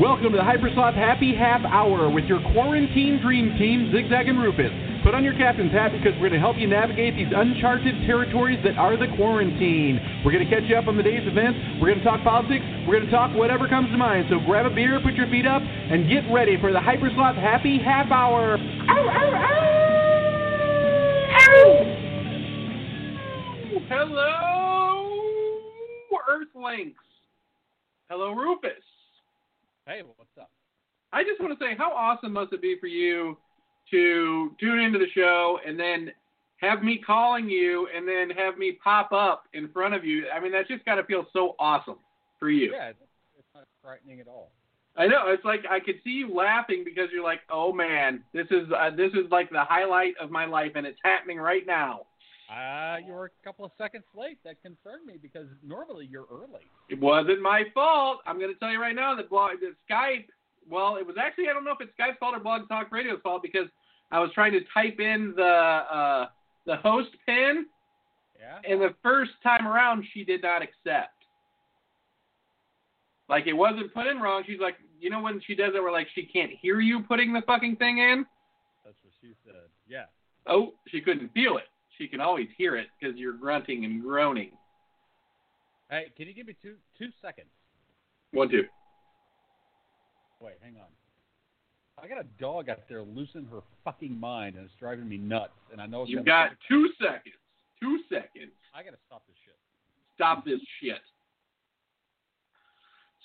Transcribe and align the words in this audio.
Welcome 0.00 0.32
to 0.32 0.38
the 0.38 0.42
Hypersloth 0.42 0.94
Happy 0.94 1.34
Half 1.36 1.60
Hour 1.66 2.08
with 2.08 2.24
your 2.24 2.40
quarantine 2.56 3.20
dream 3.20 3.54
team, 3.58 3.92
Zigzag 3.92 4.28
and 4.28 4.40
Rufus. 4.40 4.72
Put 5.04 5.14
on 5.14 5.22
your 5.22 5.34
captain's 5.36 5.72
hat 5.72 5.92
because 5.92 6.14
we're 6.14 6.32
going 6.32 6.32
to 6.32 6.38
help 6.40 6.56
you 6.56 6.66
navigate 6.66 7.16
these 7.16 7.28
uncharted 7.28 8.06
territories 8.06 8.58
that 8.64 8.78
are 8.78 8.96
the 8.96 9.08
quarantine. 9.14 10.00
We're 10.24 10.32
going 10.32 10.48
to 10.48 10.50
catch 10.50 10.64
you 10.70 10.76
up 10.76 10.88
on 10.88 10.96
the 10.96 11.02
day's 11.02 11.28
events. 11.28 11.58
We're 11.82 11.92
going 11.92 11.98
to 11.98 12.04
talk 12.04 12.24
politics. 12.24 12.64
We're 12.88 12.96
going 12.96 13.04
to 13.04 13.10
talk 13.12 13.36
whatever 13.36 13.68
comes 13.68 13.90
to 13.92 13.98
mind. 13.98 14.28
So 14.30 14.40
grab 14.40 14.64
a 14.64 14.74
beer, 14.74 14.98
put 15.04 15.12
your 15.20 15.28
feet 15.28 15.44
up, 15.44 15.60
and 15.60 16.08
get 16.08 16.24
ready 16.32 16.58
for 16.58 16.72
the 16.72 16.80
Hypersloth 16.80 17.36
Happy 17.36 17.76
Half 17.76 18.10
Hour. 18.10 18.56
Ow, 18.56 19.04
ow, 19.04 19.36
ow! 21.44 21.84
Hello, 23.90 25.04
Earthlings. 26.26 26.96
Hello, 28.08 28.32
Rufus. 28.32 28.80
Hey, 29.86 30.02
what's 30.02 30.30
up? 30.40 30.50
I 31.12 31.24
just 31.24 31.40
want 31.40 31.58
to 31.58 31.64
say, 31.64 31.74
how 31.76 31.92
awesome 31.92 32.32
must 32.32 32.52
it 32.52 32.62
be 32.62 32.76
for 32.78 32.86
you 32.86 33.36
to 33.90 34.54
tune 34.60 34.78
into 34.78 34.98
the 34.98 35.08
show 35.14 35.58
and 35.66 35.78
then 35.78 36.12
have 36.58 36.82
me 36.82 36.98
calling 37.04 37.48
you 37.48 37.88
and 37.94 38.06
then 38.06 38.30
have 38.30 38.58
me 38.58 38.78
pop 38.84 39.12
up 39.12 39.44
in 39.52 39.68
front 39.72 39.94
of 39.94 40.04
you? 40.04 40.26
I 40.34 40.38
mean, 40.38 40.52
that's 40.52 40.68
just 40.68 40.84
got 40.84 40.96
to 40.96 41.04
feel 41.04 41.26
so 41.32 41.56
awesome 41.58 41.96
for 42.38 42.50
you. 42.50 42.72
Yeah, 42.72 42.90
it's, 42.90 42.98
it's 43.38 43.48
not 43.54 43.64
frightening 43.82 44.20
at 44.20 44.28
all. 44.28 44.52
I 44.96 45.06
know. 45.06 45.28
It's 45.28 45.44
like 45.44 45.60
I 45.70 45.80
could 45.80 45.96
see 46.04 46.10
you 46.10 46.34
laughing 46.34 46.82
because 46.84 47.08
you're 47.12 47.24
like, 47.24 47.40
"Oh 47.48 47.72
man, 47.72 48.24
this 48.32 48.46
is 48.50 48.66
uh, 48.76 48.90
this 48.90 49.12
is 49.12 49.30
like 49.30 49.48
the 49.48 49.62
highlight 49.62 50.14
of 50.20 50.32
my 50.32 50.46
life, 50.46 50.72
and 50.74 50.84
it's 50.84 50.98
happening 51.04 51.38
right 51.38 51.64
now." 51.64 52.06
Uh, 52.50 52.96
you 53.06 53.12
were 53.12 53.26
a 53.26 53.44
couple 53.44 53.64
of 53.64 53.70
seconds 53.78 54.02
late. 54.16 54.38
That 54.44 54.60
concerned 54.62 55.06
me 55.06 55.14
because 55.22 55.46
normally 55.64 56.08
you're 56.10 56.26
early. 56.32 56.62
It 56.88 56.98
wasn't 57.00 57.40
my 57.40 57.62
fault. 57.72 58.18
I'm 58.26 58.38
going 58.40 58.52
to 58.52 58.58
tell 58.58 58.70
you 58.72 58.80
right 58.80 58.94
now 58.94 59.14
that 59.14 59.30
blog, 59.30 59.52
that 59.60 59.74
Skype. 59.88 60.26
Well, 60.68 60.96
it 60.96 61.06
was 61.06 61.16
actually 61.20 61.48
I 61.48 61.52
don't 61.52 61.64
know 61.64 61.72
if 61.72 61.80
it's 61.80 61.92
Skype's 61.98 62.18
fault 62.18 62.34
or 62.34 62.40
Blog 62.40 62.68
Talk 62.68 62.90
Radio's 62.90 63.20
fault 63.22 63.42
because 63.42 63.68
I 64.10 64.18
was 64.20 64.30
trying 64.34 64.52
to 64.52 64.60
type 64.74 64.98
in 64.98 65.32
the 65.36 65.42
uh, 65.44 66.26
the 66.66 66.76
host 66.76 67.10
pin, 67.24 67.66
Yeah. 68.38 68.58
and 68.68 68.80
the 68.80 68.94
first 69.02 69.30
time 69.42 69.66
around 69.66 70.04
she 70.12 70.24
did 70.24 70.42
not 70.42 70.60
accept. 70.62 71.14
Like 73.28 73.46
it 73.46 73.52
wasn't 73.52 73.94
put 73.94 74.06
in 74.08 74.18
wrong. 74.20 74.42
She's 74.46 74.60
like, 74.60 74.76
you 75.00 75.08
know 75.08 75.20
when 75.20 75.40
she 75.46 75.54
does 75.54 75.72
it, 75.74 75.82
we're 75.82 75.92
like 75.92 76.08
she 76.14 76.24
can't 76.24 76.50
hear 76.60 76.80
you 76.80 77.00
putting 77.00 77.32
the 77.32 77.42
fucking 77.46 77.76
thing 77.76 77.98
in. 77.98 78.26
That's 78.84 78.96
what 79.02 79.12
she 79.20 79.34
said. 79.46 79.54
Yeah. 79.88 80.04
Oh, 80.46 80.72
she 80.88 81.00
couldn't 81.00 81.32
feel 81.32 81.56
it. 81.58 81.64
She 82.00 82.08
can 82.08 82.22
always 82.22 82.48
hear 82.56 82.76
it 82.76 82.86
because 82.98 83.18
you're 83.18 83.34
grunting 83.34 83.84
and 83.84 84.00
groaning. 84.00 84.52
Hey, 85.90 86.06
can 86.16 86.26
you 86.26 86.32
give 86.32 86.46
me 86.46 86.56
two 86.62 86.76
two 86.98 87.10
seconds? 87.20 87.48
One, 88.32 88.48
two. 88.48 88.62
Wait, 90.40 90.54
hang 90.62 90.76
on. 90.76 90.88
I 92.02 92.08
got 92.08 92.18
a 92.18 92.26
dog 92.40 92.70
out 92.70 92.88
there 92.88 93.02
losing 93.02 93.44
her 93.52 93.60
fucking 93.84 94.18
mind 94.18 94.56
and 94.56 94.64
it's 94.64 94.74
driving 94.80 95.06
me 95.06 95.18
nuts. 95.18 95.52
And 95.70 95.78
I 95.78 95.84
know 95.84 96.06
gonna- 96.06 96.22
got 96.22 96.52
two 96.66 96.90
seconds. 96.98 97.34
Two 97.78 97.98
seconds. 98.08 98.52
I 98.72 98.82
gotta 98.82 98.96
stop 99.06 99.26
this 99.26 99.36
shit. 99.44 99.56
Stop 100.14 100.46
this 100.46 100.60
shit. 100.80 101.02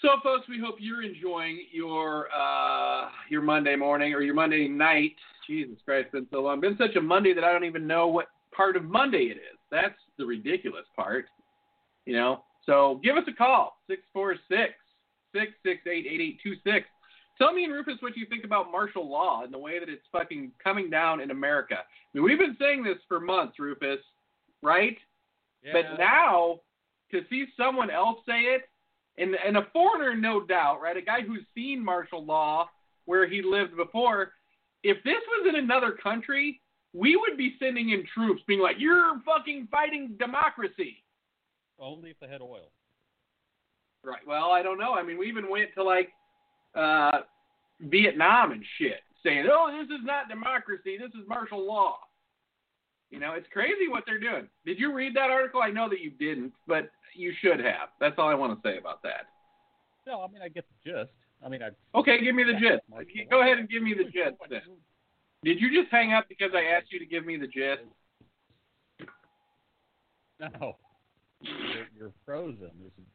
So, 0.01 0.19
folks, 0.21 0.49
we 0.49 0.59
hope 0.59 0.75
you're 0.79 1.01
enjoying 1.01 1.65
your 1.71 2.27
uh, 2.35 3.09
your 3.29 3.41
Monday 3.41 3.77
morning 3.77 4.13
or 4.13 4.19
your 4.19 4.33
Monday 4.33 4.67
night. 4.67 5.15
Jesus 5.47 5.77
Christ, 5.85 6.07
it's 6.07 6.11
been 6.11 6.27
so 6.29 6.41
long. 6.41 6.59
Been 6.59 6.77
such 6.77 6.97
a 6.97 7.01
Monday 7.01 7.33
that 7.33 7.45
I 7.45 7.53
don't 7.53 7.63
even 7.63 7.87
know 7.87 8.07
what 8.07 8.27
part 8.55 8.75
of 8.75 8.83
Monday 8.83 9.25
it 9.25 9.37
is. 9.37 9.57
That's 9.71 9.95
the 10.17 10.25
ridiculous 10.25 10.85
part. 10.95 11.25
You 12.05 12.15
know. 12.15 12.43
So 12.65 12.99
give 13.03 13.15
us 13.15 13.23
a 13.27 13.33
call 13.33 13.77
646 13.87 14.73
668 15.33 16.05
8826. 16.07 16.87
Tell 17.37 17.53
me 17.53 17.65
and 17.65 17.73
Rufus 17.73 17.95
what 17.99 18.15
you 18.15 18.25
think 18.25 18.45
about 18.45 18.71
martial 18.71 19.09
law 19.09 19.43
and 19.43 19.53
the 19.53 19.57
way 19.57 19.79
that 19.79 19.89
it's 19.89 20.05
fucking 20.11 20.51
coming 20.63 20.89
down 20.89 21.19
in 21.19 21.31
America. 21.31 21.75
I 21.75 21.83
mean, 22.13 22.23
we've 22.23 22.39
been 22.39 22.55
saying 22.59 22.83
this 22.83 22.97
for 23.07 23.19
months, 23.19 23.59
Rufus, 23.59 23.99
right? 24.61 24.97
Yeah. 25.63 25.73
But 25.73 25.99
now 25.99 26.61
to 27.11 27.21
see 27.29 27.45
someone 27.57 27.89
else 27.89 28.19
say 28.25 28.41
it, 28.41 28.63
and 29.17 29.35
and 29.45 29.57
a 29.57 29.67
foreigner, 29.73 30.15
no 30.15 30.45
doubt, 30.45 30.81
right? 30.81 30.97
A 30.97 31.01
guy 31.01 31.21
who's 31.21 31.44
seen 31.53 31.83
martial 31.83 32.23
law 32.23 32.69
where 33.05 33.27
he 33.27 33.41
lived 33.41 33.75
before. 33.75 34.31
If 34.83 34.97
this 35.03 35.21
was 35.29 35.47
in 35.49 35.55
another 35.55 35.91
country, 35.91 36.61
we 36.95 37.16
would 37.16 37.38
be 37.38 37.56
sending 37.59 37.89
in 37.89 38.06
troops, 38.13 38.41
being 38.47 38.61
like, 38.61 38.78
"You're 38.79 39.19
fucking 39.25 39.67
fighting 39.72 40.16
democracy." 40.17 41.01
only 41.78 42.09
if 42.09 42.19
they 42.19 42.28
had 42.28 42.41
oil. 42.41 42.72
Right. 44.03 44.25
Well, 44.25 44.51
I 44.51 44.61
don't 44.61 44.78
know. 44.78 44.94
I 44.94 45.03
mean, 45.03 45.17
we 45.17 45.28
even 45.28 45.50
went 45.50 45.73
to 45.75 45.83
like 45.83 46.09
uh, 46.75 47.19
Vietnam 47.81 48.51
and 48.51 48.63
shit, 48.78 49.01
saying, 49.23 49.47
"Oh, 49.51 49.72
this 49.78 49.94
is 49.94 50.06
not 50.06 50.29
democracy. 50.29 50.97
This 50.97 51.09
is 51.09 51.28
martial 51.28 51.66
law." 51.66 51.97
You 53.09 53.19
know, 53.19 53.33
it's 53.33 53.47
crazy 53.51 53.88
what 53.89 54.03
they're 54.06 54.19
doing. 54.19 54.47
Did 54.66 54.79
you 54.79 54.94
read 54.94 55.16
that 55.16 55.29
article? 55.29 55.62
I 55.62 55.69
know 55.69 55.89
that 55.89 56.01
you 56.01 56.12
didn't, 56.12 56.53
but 56.67 56.89
you 57.16 57.33
should 57.41 57.59
have. 57.59 57.89
That's 58.00 58.16
all 58.17 58.29
I 58.29 58.33
want 58.35 58.62
to 58.62 58.69
say 58.69 58.77
about 58.77 59.01
that. 59.03 59.27
No, 60.06 60.22
I 60.22 60.27
mean 60.27 60.41
I 60.44 60.50
get 60.50 60.66
the 60.67 60.91
gist. 60.91 61.12
I 61.44 61.50
mean 61.50 61.62
I. 61.63 61.69
Okay, 61.97 62.23
give 62.23 62.35
me 62.35 62.44
the 62.44 62.53
gist. 62.53 62.83
Go 63.29 63.41
ahead 63.41 63.57
and 63.57 63.69
give 63.69 63.81
me 63.81 63.94
the 63.94 64.03
gist. 64.16 64.38
Then. 64.50 64.62
Did 65.45 65.61
you 65.61 65.69
just 65.69 65.91
hang 65.91 66.11
up 66.11 66.25
because 66.28 66.50
I 66.56 66.75
asked 66.75 66.91
you 66.91 66.97
to 66.97 67.06
give 67.06 67.23
me 67.23 67.38
the 67.38 67.45
gist? 67.45 67.83
No. 70.38 70.75
You're, 71.39 71.88
you're 71.95 72.11
frozen. 72.25 72.72
This 72.83 72.91
is 72.97 73.06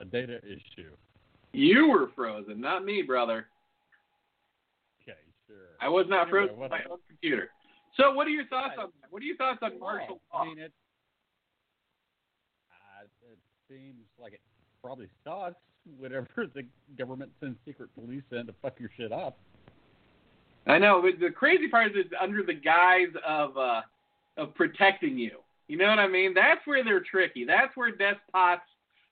a 0.00 0.04
data 0.04 0.38
issue. 0.38 0.90
You 1.52 1.88
were 1.88 2.10
frozen, 2.14 2.60
not 2.60 2.84
me, 2.84 3.02
brother. 3.02 3.48
Okay, 5.02 5.18
sure. 5.48 5.56
I 5.80 5.88
was 5.88 6.06
not 6.08 6.28
Anyway, 6.28 6.46
frozen 6.46 6.60
by 6.60 6.68
my 6.68 6.80
own 6.88 6.98
computer. 7.08 7.50
So, 7.96 8.14
what 8.14 8.28
are 8.28 8.30
your 8.30 8.46
thoughts 8.46 8.74
on 8.78 8.90
that? 9.00 9.10
What 9.10 9.20
are 9.20 9.26
your 9.26 9.36
thoughts 9.36 9.58
on 9.60 9.80
martial 9.80 10.20
law? 10.32 10.42
I 10.42 10.44
mean, 10.46 10.58
it, 10.58 10.72
uh, 12.70 13.32
it 13.32 13.38
seems 13.68 14.06
like 14.16 14.34
it 14.34 14.40
probably 14.80 15.08
sucks 15.24 15.56
whenever 15.98 16.28
the 16.54 16.62
government 16.96 17.32
sends 17.40 17.58
secret 17.66 17.90
police 17.94 18.22
in 18.30 18.46
to 18.46 18.54
fuck 18.62 18.78
your 18.78 18.90
shit 18.96 19.10
up. 19.12 19.38
I 20.66 20.78
know, 20.78 21.02
but 21.02 21.20
the 21.20 21.30
crazy 21.30 21.68
part 21.68 21.88
is 21.88 21.92
it's 21.96 22.14
under 22.20 22.42
the 22.42 22.54
guise 22.54 23.12
of 23.26 23.56
uh, 23.56 23.80
of 24.36 24.54
protecting 24.54 25.18
you. 25.18 25.38
You 25.68 25.76
know 25.76 25.88
what 25.88 25.98
I 25.98 26.08
mean? 26.08 26.34
That's 26.34 26.60
where 26.66 26.82
they're 26.82 27.04
tricky. 27.08 27.44
That's 27.44 27.76
where 27.76 27.90
despots 27.90 28.62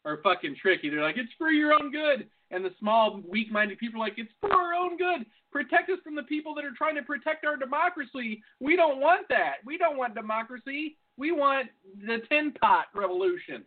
are 0.04 0.18
fucking 0.22 0.56
tricky. 0.60 0.90
They're 0.90 1.02
like, 1.02 1.16
it's 1.16 1.32
for 1.38 1.50
your 1.50 1.72
own 1.72 1.92
good. 1.92 2.26
And 2.50 2.64
the 2.64 2.72
small, 2.80 3.20
weak-minded 3.28 3.78
people 3.78 4.00
are 4.00 4.04
like, 4.04 4.14
it's 4.16 4.32
for 4.40 4.52
our 4.52 4.74
own 4.74 4.96
good. 4.96 5.26
Protect 5.52 5.90
us 5.90 5.98
from 6.02 6.14
the 6.14 6.22
people 6.24 6.54
that 6.54 6.64
are 6.64 6.74
trying 6.76 6.96
to 6.96 7.02
protect 7.02 7.44
our 7.44 7.56
democracy. 7.56 8.42
We 8.60 8.74
don't 8.74 9.00
want 9.00 9.28
that. 9.28 9.56
We 9.64 9.78
don't 9.78 9.96
want 9.96 10.14
democracy. 10.14 10.96
We 11.16 11.30
want 11.32 11.68
the 12.06 12.18
tin 12.28 12.52
pot 12.60 12.86
revolution. 12.94 13.64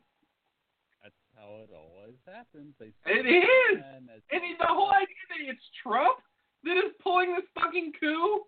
That's 1.01 1.15
how 1.35 1.61
it 1.63 1.69
always 1.73 2.17
happens. 2.25 2.73
They 2.79 2.91
It 3.05 3.25
is. 3.25 3.83
And 4.31 4.41
the 4.59 4.67
whole 4.67 4.91
idea 4.91 5.23
that 5.29 5.47
it's 5.47 5.63
Trump 5.81 6.19
that 6.63 6.77
is 6.77 6.91
pulling 7.01 7.33
this 7.33 7.45
fucking 7.55 7.93
coup. 7.99 8.41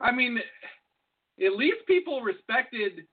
I 0.00 0.12
mean, 0.12 0.38
at 1.44 1.52
least 1.52 1.78
people 1.86 2.20
respected. 2.20 3.04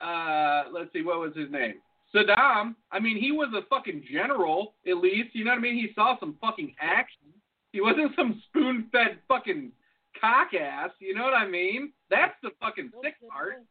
Uh, 0.00 0.64
let's 0.72 0.92
see, 0.92 1.02
what 1.02 1.20
was 1.20 1.34
his 1.36 1.50
name? 1.50 1.74
Saddam. 2.14 2.74
I 2.92 3.00
mean, 3.00 3.16
he 3.16 3.32
was 3.32 3.52
a 3.56 3.66
fucking 3.68 4.04
general. 4.10 4.74
At 4.86 4.98
least, 4.98 5.30
you 5.34 5.44
know 5.44 5.50
what 5.50 5.58
I 5.58 5.62
mean. 5.62 5.74
He 5.74 5.90
saw 5.94 6.18
some 6.18 6.36
fucking 6.40 6.74
action. 6.80 7.28
He 7.72 7.80
wasn't 7.80 8.12
some 8.16 8.40
spoon-fed 8.48 9.18
fucking 9.26 9.72
cock 10.20 10.54
ass. 10.54 10.90
You 11.00 11.14
know 11.14 11.24
what 11.24 11.34
I 11.34 11.48
mean? 11.48 11.92
That's 12.10 12.34
the 12.42 12.50
fucking 12.60 12.90
sick 13.02 13.14
part. 13.28 13.54
Is 13.54 13.64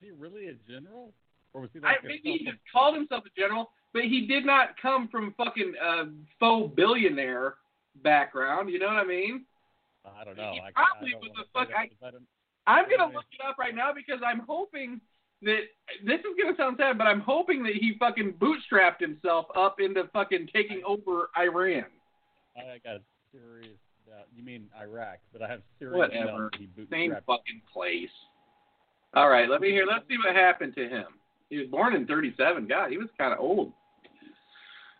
he 0.00 0.10
really 0.10 0.48
a 0.48 0.54
general? 0.68 1.12
Or 1.52 1.62
was 1.62 1.70
he 1.72 1.80
I, 1.80 1.92
like 1.92 2.04
a 2.04 2.06
maybe 2.06 2.38
he 2.38 2.44
just 2.44 2.58
called 2.72 2.96
himself 2.96 3.24
a 3.26 3.40
general, 3.40 3.70
but 3.92 4.02
he 4.02 4.26
did 4.26 4.44
not 4.44 4.70
come 4.80 5.08
from 5.08 5.34
fucking 5.36 5.74
uh, 5.84 6.04
faux 6.38 6.74
billionaire 6.74 7.54
background. 7.96 8.70
You 8.70 8.78
know 8.78 8.86
what 8.86 8.96
I 8.96 9.04
mean? 9.04 9.44
I 10.04 10.24
don't 10.24 10.36
know. 10.36 10.52
he 10.52 10.60
I, 10.60 10.70
probably 10.72 11.08
I 11.10 11.12
don't 11.12 11.22
was 11.22 11.32
a 11.38 11.58
fuck- 11.58 11.74
I- 11.76 11.88
'cause 11.88 11.96
I 12.02 12.10
don't- 12.10 12.26
I'm 12.66 12.88
gonna 12.88 13.12
look 13.12 13.24
it 13.32 13.40
up 13.44 13.58
right 13.58 13.74
now 13.74 13.92
because 13.92 14.22
I'm 14.24 14.40
hoping 14.40 15.00
that 15.42 15.62
this 16.02 16.20
is 16.20 16.36
gonna 16.40 16.56
sound 16.56 16.76
sad, 16.78 16.98
but 16.98 17.06
I'm 17.06 17.20
hoping 17.20 17.62
that 17.64 17.74
he 17.74 17.94
fucking 17.98 18.34
bootstrapped 18.34 19.00
himself 19.00 19.46
up 19.56 19.80
into 19.80 20.04
fucking 20.08 20.48
taking 20.48 20.82
over 20.84 21.30
Iran. 21.36 21.86
I 22.56 22.78
got 22.84 23.00
serious 23.32 23.78
doubt. 24.06 24.26
You 24.34 24.42
mean 24.42 24.68
Iraq, 24.78 25.18
but 25.32 25.42
I 25.42 25.48
have 25.48 25.62
serious 25.78 25.96
Whatever. 25.96 26.50
Same 26.90 27.16
fucking 27.26 27.62
place. 27.72 28.10
All 29.14 29.28
right, 29.28 29.48
let 29.48 29.60
me 29.60 29.70
hear. 29.70 29.86
Let's 29.86 30.06
see 30.08 30.18
what 30.18 30.34
happened 30.34 30.74
to 30.76 30.88
him. 30.88 31.06
He 31.48 31.58
was 31.58 31.68
born 31.68 31.94
in 31.94 32.06
37. 32.06 32.66
God, 32.66 32.90
he 32.90 32.98
was 32.98 33.08
kind 33.18 33.32
of 33.32 33.40
old. 33.40 33.72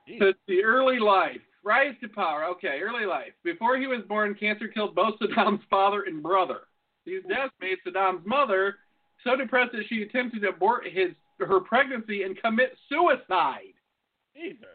Jeez. 0.09 0.21
Let's 0.21 0.39
early 0.65 0.99
life. 0.99 1.41
Rise 1.63 1.95
to 2.01 2.09
power. 2.09 2.45
Okay, 2.45 2.81
early 2.83 3.07
life. 3.07 3.33
Before 3.45 3.77
he 3.77 3.87
was 3.87 4.01
born, 4.09 4.35
cancer 4.35 4.69
killed 4.69 4.95
both 4.95 5.19
Saddam's 5.19 5.63
father 5.69 6.05
and 6.05 6.23
brother. 6.23 6.61
These 7.05 7.23
deaths 7.29 7.53
made 7.61 7.79
Saddam's 7.87 8.27
mother 8.27 8.77
so 9.25 9.37
depressed 9.37 9.73
that 9.73 9.85
she 9.89 10.03
attempted 10.03 10.43
to 10.43 10.49
abort 10.49 10.87
his 10.87 11.11
her 11.39 11.61
pregnancy 11.61 12.23
and 12.23 12.41
commit 12.41 12.77
suicide. 12.89 13.75
Jesus. 14.35 14.67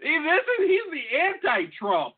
See, 0.00 0.18
this 0.18 0.42
is 0.60 0.68
he's 0.68 0.92
the 0.92 1.18
anti-Trump. 1.18 2.14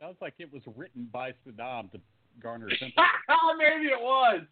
Sounds 0.00 0.16
like 0.20 0.34
it 0.38 0.52
was 0.52 0.62
written 0.76 1.08
by 1.12 1.32
Saddam 1.46 1.90
to 1.92 2.00
garner 2.42 2.68
sympathy. 2.78 2.94
Maybe 3.58 3.86
it 3.86 4.00
was. 4.00 4.42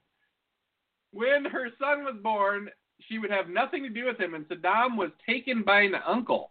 When 1.13 1.45
her 1.47 1.69
son 1.79 2.05
was 2.05 2.17
born, 2.23 2.69
she 3.09 3.19
would 3.19 3.31
have 3.31 3.49
nothing 3.49 3.83
to 3.85 3.89
do 3.89 4.05
with 4.05 4.21
him, 4.21 4.35
and 4.35 4.45
Saddam 4.47 4.97
was 4.97 5.11
taken 5.27 5.63
by 5.63 5.83
an 5.83 5.95
uncle. 6.07 6.51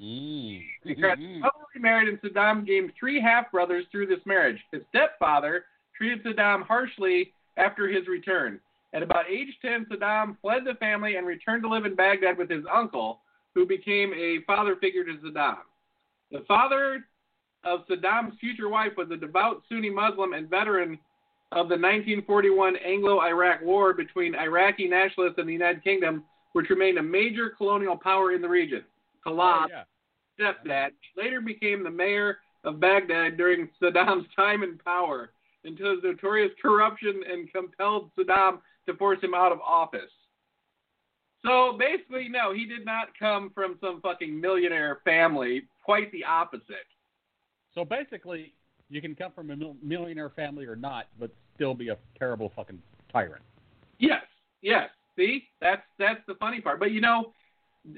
Mm. 0.00 0.64
Because 0.84 1.18
Mhm. 1.18 1.38
mother 1.40 1.64
remarried, 1.74 2.08
and 2.08 2.20
Saddam 2.20 2.64
gained 2.64 2.92
three 2.94 3.20
half 3.20 3.50
brothers 3.50 3.86
through 3.88 4.06
this 4.06 4.24
marriage. 4.26 4.64
His 4.72 4.84
stepfather 4.88 5.66
treated 5.96 6.24
Saddam 6.24 6.62
harshly 6.62 7.32
after 7.56 7.86
his 7.86 8.08
return. 8.08 8.60
At 8.92 9.02
about 9.02 9.28
age 9.28 9.58
10, 9.60 9.86
Saddam 9.86 10.38
fled 10.40 10.64
the 10.64 10.74
family 10.76 11.16
and 11.16 11.26
returned 11.26 11.62
to 11.62 11.68
live 11.68 11.84
in 11.84 11.94
Baghdad 11.94 12.36
with 12.38 12.50
his 12.50 12.64
uncle, 12.66 13.22
who 13.54 13.66
became 13.66 14.12
a 14.14 14.40
father 14.40 14.76
figure 14.76 15.04
to 15.04 15.14
Saddam. 15.18 15.58
The 16.30 16.40
father 16.40 17.06
of 17.62 17.86
Saddam's 17.86 18.38
future 18.38 18.68
wife 18.68 18.96
was 18.96 19.10
a 19.10 19.16
devout 19.16 19.62
Sunni 19.68 19.90
Muslim 19.90 20.32
and 20.32 20.50
veteran 20.50 20.98
of 21.52 21.68
the 21.68 21.76
1941 21.76 22.76
Anglo-Iraq 22.76 23.62
War 23.62 23.92
between 23.94 24.34
Iraqi 24.34 24.88
nationalists 24.88 25.38
and 25.38 25.48
the 25.48 25.52
United 25.52 25.84
Kingdom, 25.84 26.24
which 26.52 26.68
remained 26.68 26.98
a 26.98 27.02
major 27.02 27.50
colonial 27.50 27.96
power 27.96 28.32
in 28.32 28.42
the 28.42 28.48
region. 28.48 28.84
Oh, 29.26 29.30
Khalaf, 29.30 29.66
Oh, 29.66 29.66
yeah. 29.70 29.84
stepdad, 30.38 30.90
later 31.16 31.40
became 31.40 31.82
the 31.82 31.90
mayor 31.90 32.38
of 32.64 32.80
Baghdad 32.80 33.36
during 33.36 33.68
Saddam's 33.80 34.26
time 34.36 34.62
in 34.62 34.78
power 34.78 35.30
until 35.64 35.94
his 35.94 36.02
notorious 36.02 36.52
corruption 36.60 37.22
and 37.30 37.50
compelled 37.52 38.10
Saddam 38.18 38.58
to 38.86 38.94
force 38.96 39.22
him 39.22 39.34
out 39.34 39.52
of 39.52 39.60
office. 39.60 40.10
So 41.44 41.76
basically, 41.78 42.28
no, 42.28 42.52
he 42.54 42.64
did 42.64 42.84
not 42.86 43.08
come 43.18 43.50
from 43.54 43.76
some 43.80 44.00
fucking 44.00 44.40
millionaire 44.40 45.00
family. 45.04 45.62
Quite 45.84 46.10
the 46.12 46.24
opposite. 46.24 46.86
So 47.74 47.84
basically, 47.84 48.54
you 48.88 49.02
can 49.02 49.14
come 49.14 49.32
from 49.32 49.50
a 49.50 49.56
millionaire 49.82 50.30
family 50.30 50.64
or 50.64 50.76
not, 50.76 51.08
but 51.20 51.30
still 51.54 51.74
be 51.74 51.88
a 51.88 51.98
terrible 52.18 52.50
fucking 52.56 52.80
tyrant. 53.12 53.42
Yes, 53.98 54.22
yes. 54.62 54.88
See, 55.16 55.44
that's 55.60 55.82
that's 55.98 56.20
the 56.26 56.34
funny 56.36 56.60
part. 56.60 56.80
But 56.80 56.92
you 56.92 57.00
know, 57.02 57.32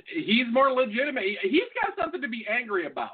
he's 0.09 0.47
more 0.51 0.73
legitimate. 0.73 1.25
He- 1.25 1.49
He's 1.49 1.69
got 1.83 1.97
something 1.97 2.21
to 2.23 2.29
be 2.29 2.47
angry 2.49 2.87
about. 2.87 3.11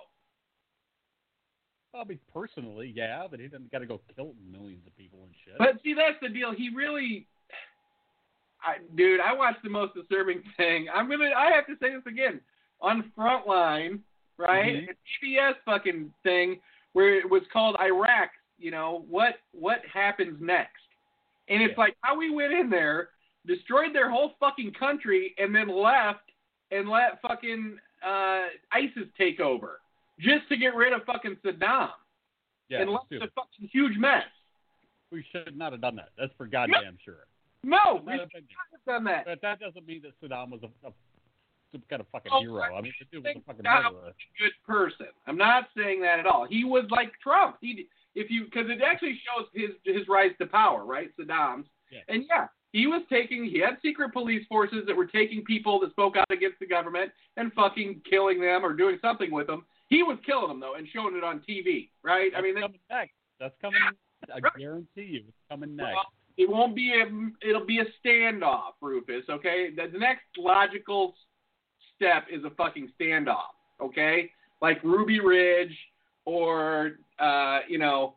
I 1.95 2.05
mean, 2.05 2.19
personally, 2.33 2.91
yeah, 2.95 3.27
but 3.31 3.39
he 3.39 3.49
doesn't 3.49 3.71
got 3.71 3.81
to 3.81 3.87
go 3.87 4.01
kill 4.17 4.35
millions 4.51 4.87
of 4.87 4.97
people 4.97 5.21
and 5.25 5.33
shit. 5.45 5.55
But 5.59 5.83
see, 5.85 5.93
that's 5.93 6.17
the 6.23 6.31
deal. 6.31 6.51
He 6.53 6.71
really, 6.75 7.27
I, 8.63 8.77
dude, 8.95 9.21
I 9.21 9.35
watched 9.35 9.63
the 9.63 9.69
most 9.69 9.95
disturbing 9.95 10.43
thing. 10.57 10.87
I'm 10.93 11.11
gonna, 11.11 11.33
I 11.37 11.51
have 11.53 11.67
to 11.67 11.75
say 11.83 11.91
this 11.95 12.07
again 12.07 12.41
on 12.81 13.13
Frontline, 13.17 14.01
right? 14.39 14.75
Mhm. 14.75 14.89
A 14.89 15.27
PBS 15.27 15.55
fucking 15.67 16.13
thing 16.23 16.61
where 16.95 17.19
it 17.19 17.29
was 17.29 17.43
called 17.53 17.77
Iraq. 17.79 18.31
You 18.59 18.71
know 18.71 19.05
what? 19.11 19.35
What 19.53 19.81
happens 19.93 20.39
next? 20.41 20.81
And 21.49 21.63
it's 21.63 21.73
Yeah. 21.77 21.81
like 21.85 21.97
how 22.01 22.17
we 22.17 22.31
went 22.31 22.55
in 22.55 22.71
there, 22.71 23.11
destroyed 23.47 23.93
their 23.95 24.09
whole 24.09 24.31
fucking 24.41 24.73
country, 24.73 25.35
and 25.37 25.55
then 25.55 25.69
left 25.69 26.31
and 26.73 26.89
let 26.89 27.21
fucking 27.23 27.77
uh, 28.05 28.45
ISIS 28.73 29.09
take 29.17 29.39
over 29.41 29.81
just 30.19 30.49
to 30.49 30.57
get 30.57 30.75
rid 30.75 30.93
of 30.93 31.05
fucking 31.05 31.37
Saddam 31.45 31.91
yeah, 32.69 32.81
and 32.83 32.91
left 32.91 33.07
stupid. 33.07 33.29
a 33.29 33.33
fucking 33.41 33.69
huge 33.73 33.97
mess. 33.99 34.25
we 35.11 35.25
should 35.31 35.57
not 35.57 35.73
have 35.73 35.81
done 35.81 35.97
that. 35.97 36.09
That's 36.19 36.33
for 36.37 36.47
goddamn 36.47 36.99
sure. 37.05 37.27
No, 37.65 38.03
we 38.05 38.13
Should 38.13 38.19
not 38.19 38.21
have 38.21 38.31
been 38.33 38.45
there. 38.49 38.57
have 38.73 38.85
done 38.87 39.05
that. 39.05 39.25
But 39.27 39.41
that 39.43 39.61
doesn't 39.61 39.87
mean 39.87 40.03
that 40.03 40.13
Saddam 40.21 40.51
was 40.51 40.61
a, 40.65 40.89
a 40.89 40.93
some 41.71 41.83
kind 41.89 42.01
of 42.01 42.07
fucking 42.13 42.33
Oh, 42.35 42.41
hero. 42.41 42.63
I 42.63 42.81
mean, 42.83 42.93
the 42.99 43.07
dude 43.13 43.25
was 43.25 43.37
a 43.37 43.41
fucking 43.47 43.65
Saddam 43.65 43.93
murderer. 43.95 44.13
good 44.39 44.53
person. 44.67 45.07
I'm 45.27 45.37
not 45.39 45.69
saying 45.77 46.01
that 46.03 46.19
at 46.19 46.27
all. 46.27 46.47
He 46.49 46.65
was 46.65 46.85
like 46.91 47.13
Trump. 47.23 47.57
He 47.61 47.87
if 48.15 48.31
you 48.31 48.45
because 48.45 48.67
it 48.69 48.81
actually 48.85 49.19
shows 49.25 49.47
his 49.55 49.71
his 49.85 50.09
rise 50.09 50.33
to 50.41 50.47
power, 50.47 50.85
right? 50.85 51.11
Saddam's. 51.17 51.67
Yeah. 51.91 52.01
And 52.09 52.25
yeah, 52.29 52.49
he 52.73 52.87
was 52.87 53.03
taking 53.11 53.45
he 53.45 53.61
had 53.61 53.77
secret 53.83 54.13
police 54.13 54.45
forces 54.49 54.85
that 54.87 54.97
were 54.97 55.07
taking 55.07 55.45
people 55.45 55.79
that 55.81 55.91
spoke 55.91 56.17
out 56.17 56.31
against 56.31 56.59
the 56.59 56.67
government 56.67 57.13
and 57.37 57.53
fucking 57.53 58.01
killing 58.09 58.41
them 58.41 58.65
or 58.65 58.73
doing 58.73 58.99
something 59.03 59.31
with 59.31 59.47
them. 59.47 59.65
He 59.89 60.03
was 60.03 60.19
killing 60.25 60.49
them 60.49 60.61
though 60.61 60.75
and 60.75 60.89
showing 60.93 61.17
it 61.17 61.23
on 61.23 61.43
TV, 61.49 61.91
right? 62.03 62.33
I 62.35 62.41
That's 62.41 62.43
mean, 62.43 62.55
they, 62.55 62.61
coming 62.63 62.81
next. 62.91 63.13
That's 63.39 63.55
coming. 63.61 63.81
I 64.35 64.59
guarantee 64.59 65.03
you, 65.03 65.23
it's 65.29 65.37
coming 65.51 65.77
next. 65.77 65.95
well, 65.95 66.07
it 66.39 66.49
won't 66.49 66.75
be 66.75 66.93
a 66.93 67.49
it'll 67.49 67.67
be 67.67 67.81
a 67.81 67.85
standoff, 68.05 68.73
Rufus. 68.81 69.25
Okay, 69.29 69.71
the, 69.75 69.89
the 69.93 69.99
next 69.99 70.25
logical 70.39 71.15
step 71.95 72.27
is 72.33 72.45
a 72.45 72.51
fucking 72.51 72.91
standoff. 72.99 73.53
Okay, 73.81 74.31
like 74.63 74.83
Ruby 74.83 75.21
Ridge 75.21 75.77
or 76.25 76.93
uh, 77.19 77.61
you 77.69 77.79
know, 77.79 78.15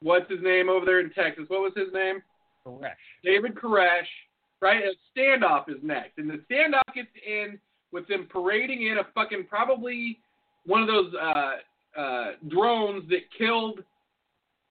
what's 0.00 0.28
his 0.30 0.40
name 0.42 0.68
over 0.68 0.84
there 0.84 1.00
in 1.00 1.10
Texas? 1.10 1.44
What 1.48 1.60
was 1.60 1.72
his 1.76 1.92
name? 1.92 2.22
Koresh. 2.66 2.92
David 3.22 3.54
Koresh. 3.54 4.06
Right, 4.60 4.82
a 4.82 5.18
standoff 5.18 5.68
is 5.68 5.76
next, 5.82 6.16
and 6.16 6.30
the 6.30 6.40
standoff 6.50 6.94
gets 6.94 7.08
in 7.26 7.58
with 7.92 8.08
them 8.08 8.26
parading 8.30 8.86
in 8.86 8.96
a 8.96 9.02
fucking 9.14 9.44
probably 9.46 10.20
one 10.64 10.80
of 10.80 10.86
those 10.86 11.12
uh, 11.14 12.00
uh, 12.00 12.30
drones 12.48 13.06
that 13.10 13.20
killed 13.36 13.80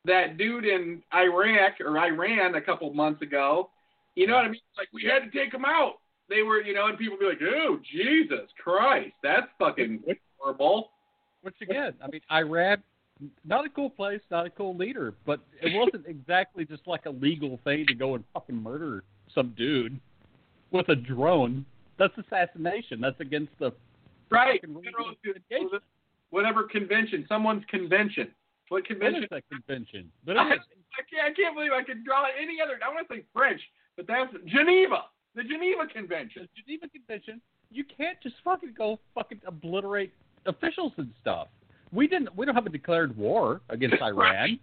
that 0.05 0.37
dude 0.37 0.65
in 0.65 1.03
Iraq 1.13 1.73
or 1.79 1.99
Iran 1.99 2.55
a 2.55 2.61
couple 2.61 2.91
months 2.93 3.21
ago. 3.21 3.69
You 4.15 4.25
know 4.25 4.35
what 4.35 4.45
I 4.45 4.49
mean? 4.49 4.61
Like 4.77 4.87
we 4.93 5.03
had 5.03 5.31
to 5.31 5.37
take 5.37 5.51
them 5.51 5.65
out. 5.65 5.99
They 6.27 6.41
were, 6.41 6.61
you 6.61 6.73
know, 6.73 6.87
and 6.87 6.97
people 6.97 7.17
be 7.19 7.25
like, 7.25 7.41
"Oh, 7.41 7.77
Jesus 7.91 8.49
Christ, 8.63 9.13
that's 9.21 9.47
fucking 9.59 10.01
horrible." 10.39 10.89
which 11.43 11.55
again, 11.61 11.93
I 12.01 12.07
mean, 12.07 12.21
Iran, 12.31 12.81
not 13.45 13.65
a 13.65 13.69
cool 13.69 13.89
place, 13.89 14.21
not 14.31 14.45
a 14.45 14.49
cool 14.49 14.75
leader, 14.75 15.13
but 15.25 15.39
it 15.61 15.73
wasn't 15.73 16.05
exactly 16.07 16.65
just 16.65 16.85
like 16.87 17.05
a 17.05 17.09
legal 17.11 17.59
thing 17.63 17.85
to 17.87 17.93
go 17.95 18.15
and 18.15 18.23
fucking 18.33 18.61
murder 18.61 19.03
some 19.33 19.53
dude 19.57 19.99
with 20.71 20.89
a 20.89 20.95
drone. 20.95 21.65
That's 21.97 22.13
assassination. 22.17 22.99
That's 23.01 23.19
against 23.19 23.51
the 23.59 23.71
Right? 24.29 24.59
fucking 24.61 24.73
rules 24.73 24.85
Federal- 24.85 25.09
of 25.09 25.15
engagement. 25.51 25.83
Whatever 26.31 26.63
convention, 26.63 27.25
someone's 27.29 27.63
convention. 27.69 28.31
What 28.69 28.79
What 28.81 28.85
convention? 28.87 29.23
is 29.23 29.29
that 29.29 29.43
convention? 29.51 30.11
But 30.25 30.37
I. 30.37 30.43
I 30.43 31.01
can't, 31.09 31.25
I 31.25 31.33
can't 31.33 31.55
believe 31.55 31.71
I 31.71 31.83
could 31.83 32.03
draw 32.03 32.25
any 32.39 32.57
other. 32.63 32.79
I 32.83 32.89
want 32.93 33.07
to 33.07 33.15
say 33.15 33.23
French, 33.33 33.61
but 33.97 34.05
that's 34.07 34.31
Geneva, 34.45 35.05
the 35.35 35.43
Geneva 35.43 35.85
Convention. 35.91 36.47
the 36.55 36.61
Geneva 36.61 36.87
Convention, 36.89 37.41
you 37.71 37.83
can't 37.83 38.17
just 38.21 38.35
fucking 38.43 38.73
go 38.77 38.99
fucking 39.15 39.41
obliterate 39.45 40.11
officials 40.45 40.91
and 40.97 41.09
stuff. 41.21 41.47
We 41.93 42.07
didn't. 42.07 42.35
We 42.35 42.45
don't 42.45 42.55
have 42.55 42.65
a 42.65 42.69
declared 42.69 43.15
war 43.15 43.61
against 43.69 43.95
Iran. 44.01 44.59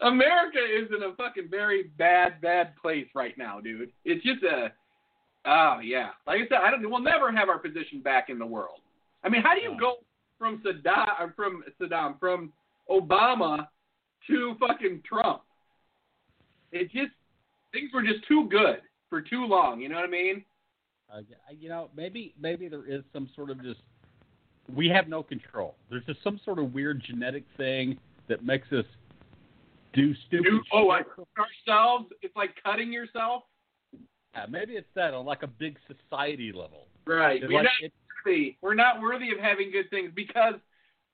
America 0.00 0.58
is 0.58 0.88
in 0.96 1.02
a 1.02 1.14
fucking 1.14 1.48
very 1.50 1.84
bad, 1.98 2.40
bad 2.40 2.74
place 2.80 3.06
right 3.14 3.36
now, 3.36 3.60
dude. 3.60 3.90
It's 4.04 4.24
just 4.24 4.42
a, 4.42 4.72
oh 5.46 5.80
yeah. 5.82 6.10
Like 6.26 6.40
I 6.40 6.48
said, 6.48 6.58
I 6.62 6.70
don't. 6.70 6.88
We'll 6.88 7.00
never 7.00 7.32
have 7.32 7.48
our 7.48 7.58
position 7.58 8.00
back 8.02 8.28
in 8.28 8.38
the 8.38 8.46
world. 8.46 8.80
I 9.24 9.28
mean, 9.28 9.42
how 9.42 9.54
do 9.54 9.60
you 9.60 9.76
go 9.78 9.96
from 10.38 10.62
Saddam, 10.64 11.20
or 11.20 11.32
from 11.36 11.62
Saddam, 11.80 12.18
from 12.18 12.52
Obama 12.90 13.66
to 14.28 14.56
fucking 14.58 15.02
Trump? 15.06 15.42
It 16.72 16.84
just 16.92 17.12
things 17.72 17.90
were 17.92 18.02
just 18.02 18.26
too 18.26 18.48
good 18.50 18.80
for 19.08 19.20
too 19.20 19.44
long. 19.44 19.80
You 19.80 19.88
know 19.88 19.96
what 19.96 20.04
I 20.04 20.10
mean? 20.10 20.44
Uh, 21.12 21.20
you 21.58 21.68
know, 21.68 21.90
maybe 21.94 22.34
maybe 22.40 22.68
there 22.68 22.86
is 22.86 23.02
some 23.12 23.28
sort 23.34 23.50
of 23.50 23.62
just 23.62 23.80
we 24.74 24.88
have 24.88 25.08
no 25.08 25.22
control. 25.22 25.74
There's 25.88 26.04
just 26.04 26.22
some 26.22 26.40
sort 26.44 26.58
of 26.58 26.72
weird 26.72 27.02
genetic 27.04 27.44
thing 27.56 27.98
that 28.28 28.44
makes 28.44 28.70
us 28.72 28.84
do 29.92 30.14
stupid. 30.26 30.44
Do, 30.44 30.60
oh, 30.72 30.90
I 30.90 31.02
ourselves. 31.38 32.06
It's 32.22 32.34
like 32.36 32.50
cutting 32.62 32.92
yourself. 32.92 33.42
Yeah, 34.34 34.46
maybe 34.48 34.74
it's 34.74 34.86
that 34.94 35.14
on 35.14 35.26
like 35.26 35.42
a 35.42 35.48
big 35.48 35.76
society 35.88 36.52
level. 36.52 36.86
Right. 37.06 37.40
We're 37.42 37.62
like 37.62 37.64
not 37.64 37.90
worthy. 38.24 38.56
We're 38.60 38.74
not 38.74 39.00
worthy 39.00 39.32
of 39.32 39.38
having 39.38 39.72
good 39.72 39.90
things 39.90 40.12
because 40.14 40.54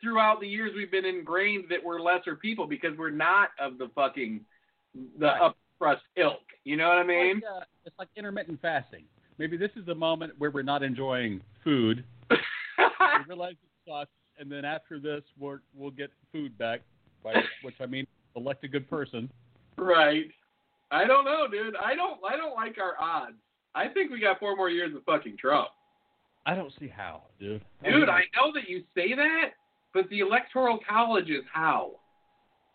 throughout 0.00 0.40
the 0.40 0.46
years 0.46 0.72
we've 0.76 0.90
been 0.90 1.06
ingrained 1.06 1.64
that 1.70 1.82
we're 1.82 2.00
lesser 2.00 2.36
people 2.36 2.66
because 2.66 2.96
we're 2.98 3.10
not 3.10 3.50
of 3.58 3.78
the 3.78 3.88
fucking 3.94 4.40
the 5.18 5.26
Right. 5.26 5.52
crust 5.78 6.02
ilk. 6.16 6.40
You 6.64 6.76
know 6.76 6.88
what 6.88 6.98
I 6.98 7.04
mean? 7.04 7.36
like, 7.36 7.44
uh, 7.44 7.64
it's 7.84 7.98
like 7.98 8.08
intermittent 8.16 8.60
fasting. 8.60 9.04
Maybe 9.38 9.56
this 9.56 9.70
is 9.76 9.84
the 9.86 9.94
moment 9.94 10.32
where 10.38 10.50
we're 10.50 10.62
not 10.62 10.82
enjoying 10.82 11.40
food. 11.62 12.04
we 13.00 13.28
realize 13.28 13.54
it 13.54 13.90
sucks, 13.90 14.10
and 14.38 14.50
then 14.50 14.64
after 14.64 14.98
this, 14.98 15.22
we're, 15.38 15.60
we'll 15.74 15.90
get 15.90 16.10
food 16.32 16.56
back. 16.58 16.80
By 17.24 17.42
which 17.62 17.74
I 17.80 17.86
mean, 17.86 18.06
elect 18.36 18.62
a 18.64 18.68
good 18.68 18.88
person. 18.88 19.30
right. 19.76 20.30
I 20.90 21.04
don't 21.04 21.24
know, 21.24 21.46
dude. 21.50 21.74
I 21.74 21.94
don't. 21.96 22.20
I 22.28 22.36
don't 22.36 22.54
like 22.54 22.76
our 22.78 22.94
odds. 23.00 23.36
I 23.74 23.88
think 23.88 24.10
we 24.10 24.20
got 24.20 24.38
four 24.38 24.56
more 24.56 24.70
years 24.70 24.94
of 24.94 25.02
fucking 25.04 25.36
Trump. 25.36 25.68
I 26.46 26.54
don't 26.54 26.72
see 26.78 26.86
how, 26.86 27.22
dude. 27.40 27.60
Dude, 27.84 28.08
I 28.08 28.20
know 28.36 28.52
that 28.54 28.68
you 28.68 28.84
say 28.94 29.14
that, 29.14 29.50
but 29.92 30.08
the 30.10 30.20
electoral 30.20 30.78
college 30.88 31.28
is 31.28 31.42
how. 31.52 31.92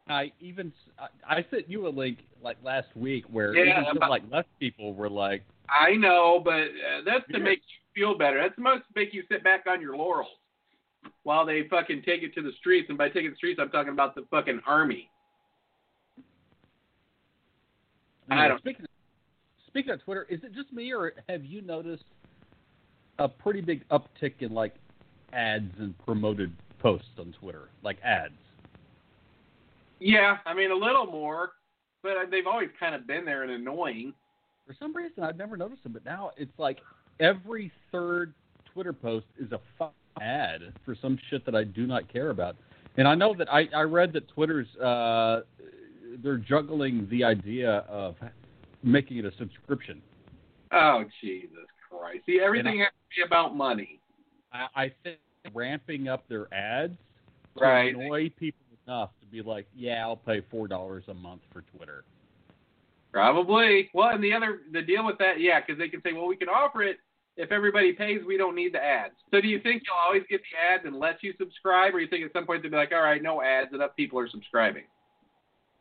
I 0.09 0.31
even 0.41 0.73
I, 0.99 1.37
I 1.37 1.45
sent 1.49 1.69
you 1.69 1.87
a 1.87 1.89
link 1.89 2.19
like 2.43 2.57
last 2.63 2.87
week 2.95 3.23
where 3.31 3.55
Yeah, 3.55 3.79
even 3.79 3.85
some 3.99 4.09
like 4.09 4.23
left 4.29 4.49
people 4.59 4.93
were 4.93 5.09
like, 5.09 5.43
I 5.69 5.93
know, 5.95 6.41
but 6.43 6.63
uh, 6.63 7.01
that's 7.05 7.23
to 7.31 7.39
make 7.39 7.61
feel 7.93 8.17
better. 8.17 8.41
That's 8.41 8.55
supposed 8.55 8.83
to 8.83 8.99
make 8.99 9.13
you 9.13 9.23
sit 9.29 9.43
back 9.43 9.65
on 9.67 9.81
your 9.81 9.95
laurels. 9.97 10.29
while 11.23 11.47
they 11.47 11.67
fucking 11.67 12.03
take 12.05 12.21
it 12.21 12.31
to 12.35 12.43
the 12.43 12.51
streets. 12.59 12.87
And 12.89 12.95
by 12.97 13.09
taking 13.09 13.31
the 13.31 13.35
streets, 13.35 13.59
I'm 13.59 13.69
talking 13.71 13.91
about 13.91 14.13
the 14.13 14.21
fucking 14.29 14.61
army. 14.67 15.09
I 18.29 18.47
don't- 18.47 18.59
Speaking 18.59 18.85
of, 18.85 18.89
speaking 19.67 19.91
of 19.91 20.03
Twitter, 20.03 20.23
is 20.29 20.43
it 20.43 20.53
just 20.53 20.71
me 20.71 20.93
or 20.93 21.13
have 21.27 21.43
you 21.43 21.61
noticed 21.63 22.05
a 23.19 23.27
pretty 23.27 23.61
big 23.61 23.87
uptick 23.89 24.41
in 24.41 24.53
like 24.53 24.75
ads 25.33 25.73
and 25.79 25.97
promoted 26.05 26.55
posts 26.79 27.17
on 27.19 27.33
Twitter, 27.33 27.69
like 27.81 27.99
ads? 28.01 28.33
Yeah, 29.99 30.37
I 30.45 30.53
mean 30.53 30.71
a 30.71 30.75
little 30.75 31.05
more, 31.07 31.53
but 32.03 32.29
they've 32.29 32.47
always 32.47 32.69
kind 32.79 32.95
of 32.95 33.05
been 33.05 33.25
there 33.25 33.43
and 33.43 33.51
annoying. 33.51 34.13
For 34.65 34.73
some 34.75 34.95
reason, 34.95 35.23
I've 35.23 35.37
never 35.37 35.57
noticed 35.57 35.83
them, 35.83 35.91
but 35.93 36.05
now 36.05 36.31
it's 36.37 36.57
like 36.57 36.79
every 37.19 37.71
third 37.91 38.33
Twitter 38.73 38.93
post 38.93 39.25
is 39.39 39.51
a 39.51 39.59
fucking 39.77 39.93
ad 40.21 40.73
for 40.85 40.95
some 41.01 41.17
shit 41.29 41.45
that 41.45 41.55
I 41.55 41.63
do 41.63 41.87
not 41.87 42.11
care 42.11 42.29
about. 42.29 42.55
And 42.97 43.07
I 43.07 43.15
know 43.15 43.33
that 43.37 43.51
I, 43.51 43.67
I 43.75 43.81
read 43.81 44.13
that 44.13 44.27
Twitter's 44.27 44.67
uh, 44.77 45.41
they're 46.23 46.37
juggling 46.37 47.07
the 47.09 47.23
idea 47.23 47.85
of 47.87 48.15
making 48.83 49.17
it 49.17 49.25
a 49.25 49.31
subscription. 49.37 50.01
Oh 50.73 51.03
Jesus 51.21 51.67
Christ! 51.89 52.19
See, 52.25 52.39
everything 52.43 52.79
has 52.79 52.87
to 52.89 53.21
be 53.21 53.25
about 53.25 53.55
money. 53.55 53.99
I, 54.51 54.67
I 54.75 54.91
think 55.03 55.17
ramping 55.53 56.07
up 56.07 56.27
their 56.27 56.53
ads 56.53 56.97
to 57.57 57.63
Right. 57.63 57.95
annoy 57.95 58.29
people 58.37 58.59
enough 58.85 59.09
to 59.19 59.25
be 59.27 59.41
like, 59.41 59.67
yeah, 59.75 60.01
I'll 60.01 60.15
pay 60.17 60.41
four 60.51 60.67
dollars 60.67 61.03
a 61.07 61.13
month 61.13 61.41
for 61.53 61.63
Twitter. 61.75 62.03
Probably. 63.11 63.89
Well, 63.93 64.09
and 64.09 64.23
the 64.23 64.33
other 64.33 64.61
the 64.71 64.81
deal 64.81 65.05
with 65.05 65.17
that, 65.17 65.39
yeah, 65.39 65.59
because 65.59 65.77
they 65.77 65.89
can 65.89 66.01
say, 66.01 66.13
well, 66.13 66.27
we 66.27 66.35
can 66.37 66.47
offer 66.49 66.81
it 66.83 66.97
if 67.37 67.51
everybody 67.51 67.91
pays. 67.93 68.21
We 68.25 68.37
don't 68.37 68.55
need 68.55 68.73
the 68.73 68.83
ads. 68.83 69.15
So 69.31 69.41
do 69.41 69.47
you 69.47 69.59
think 69.59 69.83
you'll 69.85 69.97
always 70.05 70.23
get 70.29 70.41
the 70.41 70.57
ads 70.57 70.83
unless 70.85 71.15
you 71.21 71.33
subscribe, 71.37 71.93
or 71.93 71.99
you 71.99 72.07
think 72.07 72.25
at 72.25 72.31
some 72.33 72.45
point 72.45 72.61
they'll 72.61 72.71
be 72.71 72.77
like, 72.77 72.91
all 72.93 73.01
right, 73.01 73.21
no 73.21 73.41
ads, 73.41 73.73
enough 73.73 73.95
people 73.97 74.17
are 74.19 74.29
subscribing? 74.29 74.83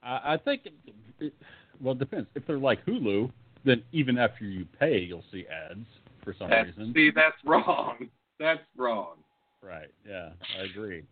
I, 0.03 0.35
I 0.35 0.37
think, 0.39 0.63
it, 0.67 0.75
it, 1.21 1.35
well, 1.81 1.93
it 1.95 1.99
depends. 1.99 2.29
If 2.35 2.47
they're 2.47 2.59
like 2.59 2.85
Hulu, 2.85 3.31
then 3.65 3.83
even 3.93 4.19
after 4.19 4.45
you 4.45 4.67
pay, 4.79 4.99
you'll 4.99 5.25
see 5.31 5.45
ads 5.47 5.87
for 6.25 6.35
some 6.39 6.51
That's, 6.51 6.67
reason. 6.69 6.93
see, 6.95 7.11
that's 7.15 7.37
wrong. 7.45 8.09
That's 8.39 8.63
wrong. 8.77 9.17
Right? 9.63 9.91
Yeah, 10.09 10.31
I 10.59 10.63
agree. 10.65 11.03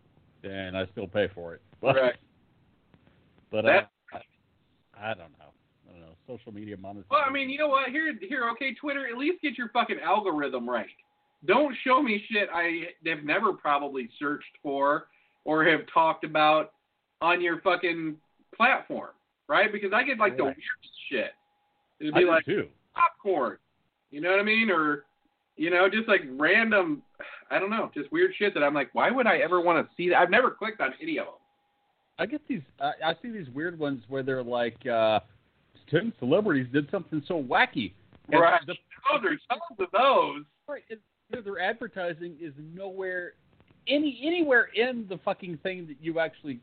And 0.42 0.76
I 0.76 0.86
still 0.92 1.06
pay 1.06 1.28
for 1.34 1.54
it. 1.54 1.60
But, 1.80 1.94
Right. 1.96 2.14
But 3.52 3.62
That- 3.66 3.90
I, 4.12 4.16
I. 4.16 5.10
I 5.10 5.14
don't 5.14 5.30
know. 5.38 5.47
Social 6.28 6.52
media 6.52 6.76
monetization. 6.76 7.08
Well, 7.10 7.22
I 7.26 7.32
mean, 7.32 7.48
you 7.48 7.58
know 7.58 7.68
what? 7.68 7.88
Here, 7.88 8.14
here, 8.20 8.48
okay, 8.50 8.74
Twitter. 8.74 9.06
At 9.08 9.16
least 9.16 9.40
get 9.42 9.56
your 9.56 9.70
fucking 9.70 9.98
algorithm 10.04 10.68
right. 10.68 10.86
Don't 11.46 11.74
show 11.84 12.02
me 12.02 12.22
shit 12.30 12.48
I 12.52 12.88
have 13.06 13.24
never 13.24 13.52
probably 13.54 14.10
searched 14.18 14.44
for 14.62 15.06
or 15.44 15.64
have 15.64 15.80
talked 15.92 16.24
about 16.24 16.72
on 17.22 17.40
your 17.40 17.60
fucking 17.62 18.16
platform, 18.54 19.10
right? 19.48 19.72
Because 19.72 19.92
I 19.94 20.02
get 20.02 20.18
like 20.18 20.36
the 20.36 20.44
Right. 20.44 20.56
weirdest 20.56 20.94
shit. 21.10 21.30
It'd 22.00 22.14
be 22.14 22.24
like 22.24 22.44
too. 22.44 22.68
popcorn. 22.94 23.56
You 24.10 24.20
know 24.20 24.30
what 24.30 24.40
I 24.40 24.42
mean? 24.42 24.70
Or, 24.70 25.04
you 25.56 25.70
know, 25.70 25.88
just 25.88 26.08
like 26.08 26.22
random, 26.36 27.02
I 27.50 27.58
don't 27.58 27.70
know, 27.70 27.90
just 27.94 28.12
weird 28.12 28.32
shit 28.36 28.52
that 28.54 28.62
I'm 28.62 28.74
like, 28.74 28.90
why 28.94 29.10
would 29.10 29.26
I 29.26 29.38
ever 29.38 29.60
want 29.60 29.86
to 29.88 29.94
see 29.96 30.08
that? 30.10 30.18
I've 30.18 30.30
never 30.30 30.50
clicked 30.50 30.80
on 30.80 30.92
any 31.00 31.18
of 31.18 31.26
them. 31.26 31.34
I 32.18 32.26
get 32.26 32.46
these. 32.48 32.62
I, 32.80 32.92
I 33.04 33.14
see 33.22 33.30
these 33.30 33.48
weird 33.50 33.78
ones 33.78 34.02
where 34.08 34.22
they're 34.24 34.42
like, 34.42 34.84
uh, 34.86 35.20
ten 35.90 36.12
celebrities 36.18 36.66
did 36.72 36.90
something 36.90 37.22
so 37.26 37.42
wacky. 37.42 37.92
And 38.30 38.40
Right. 38.40 38.60
The, 38.66 38.74
Those 39.12 39.24
are 39.24 39.38
tons 39.48 39.78
of 39.78 39.86
those. 39.92 40.44
Right, 40.68 40.82
their 41.30 41.60
advertising 41.60 42.36
is 42.40 42.52
nowhere, 42.74 43.32
any 43.86 44.20
anywhere 44.24 44.68
in 44.74 45.06
the 45.08 45.18
fucking 45.18 45.58
thing 45.62 45.86
that 45.86 45.96
you 46.00 46.18
actually 46.20 46.60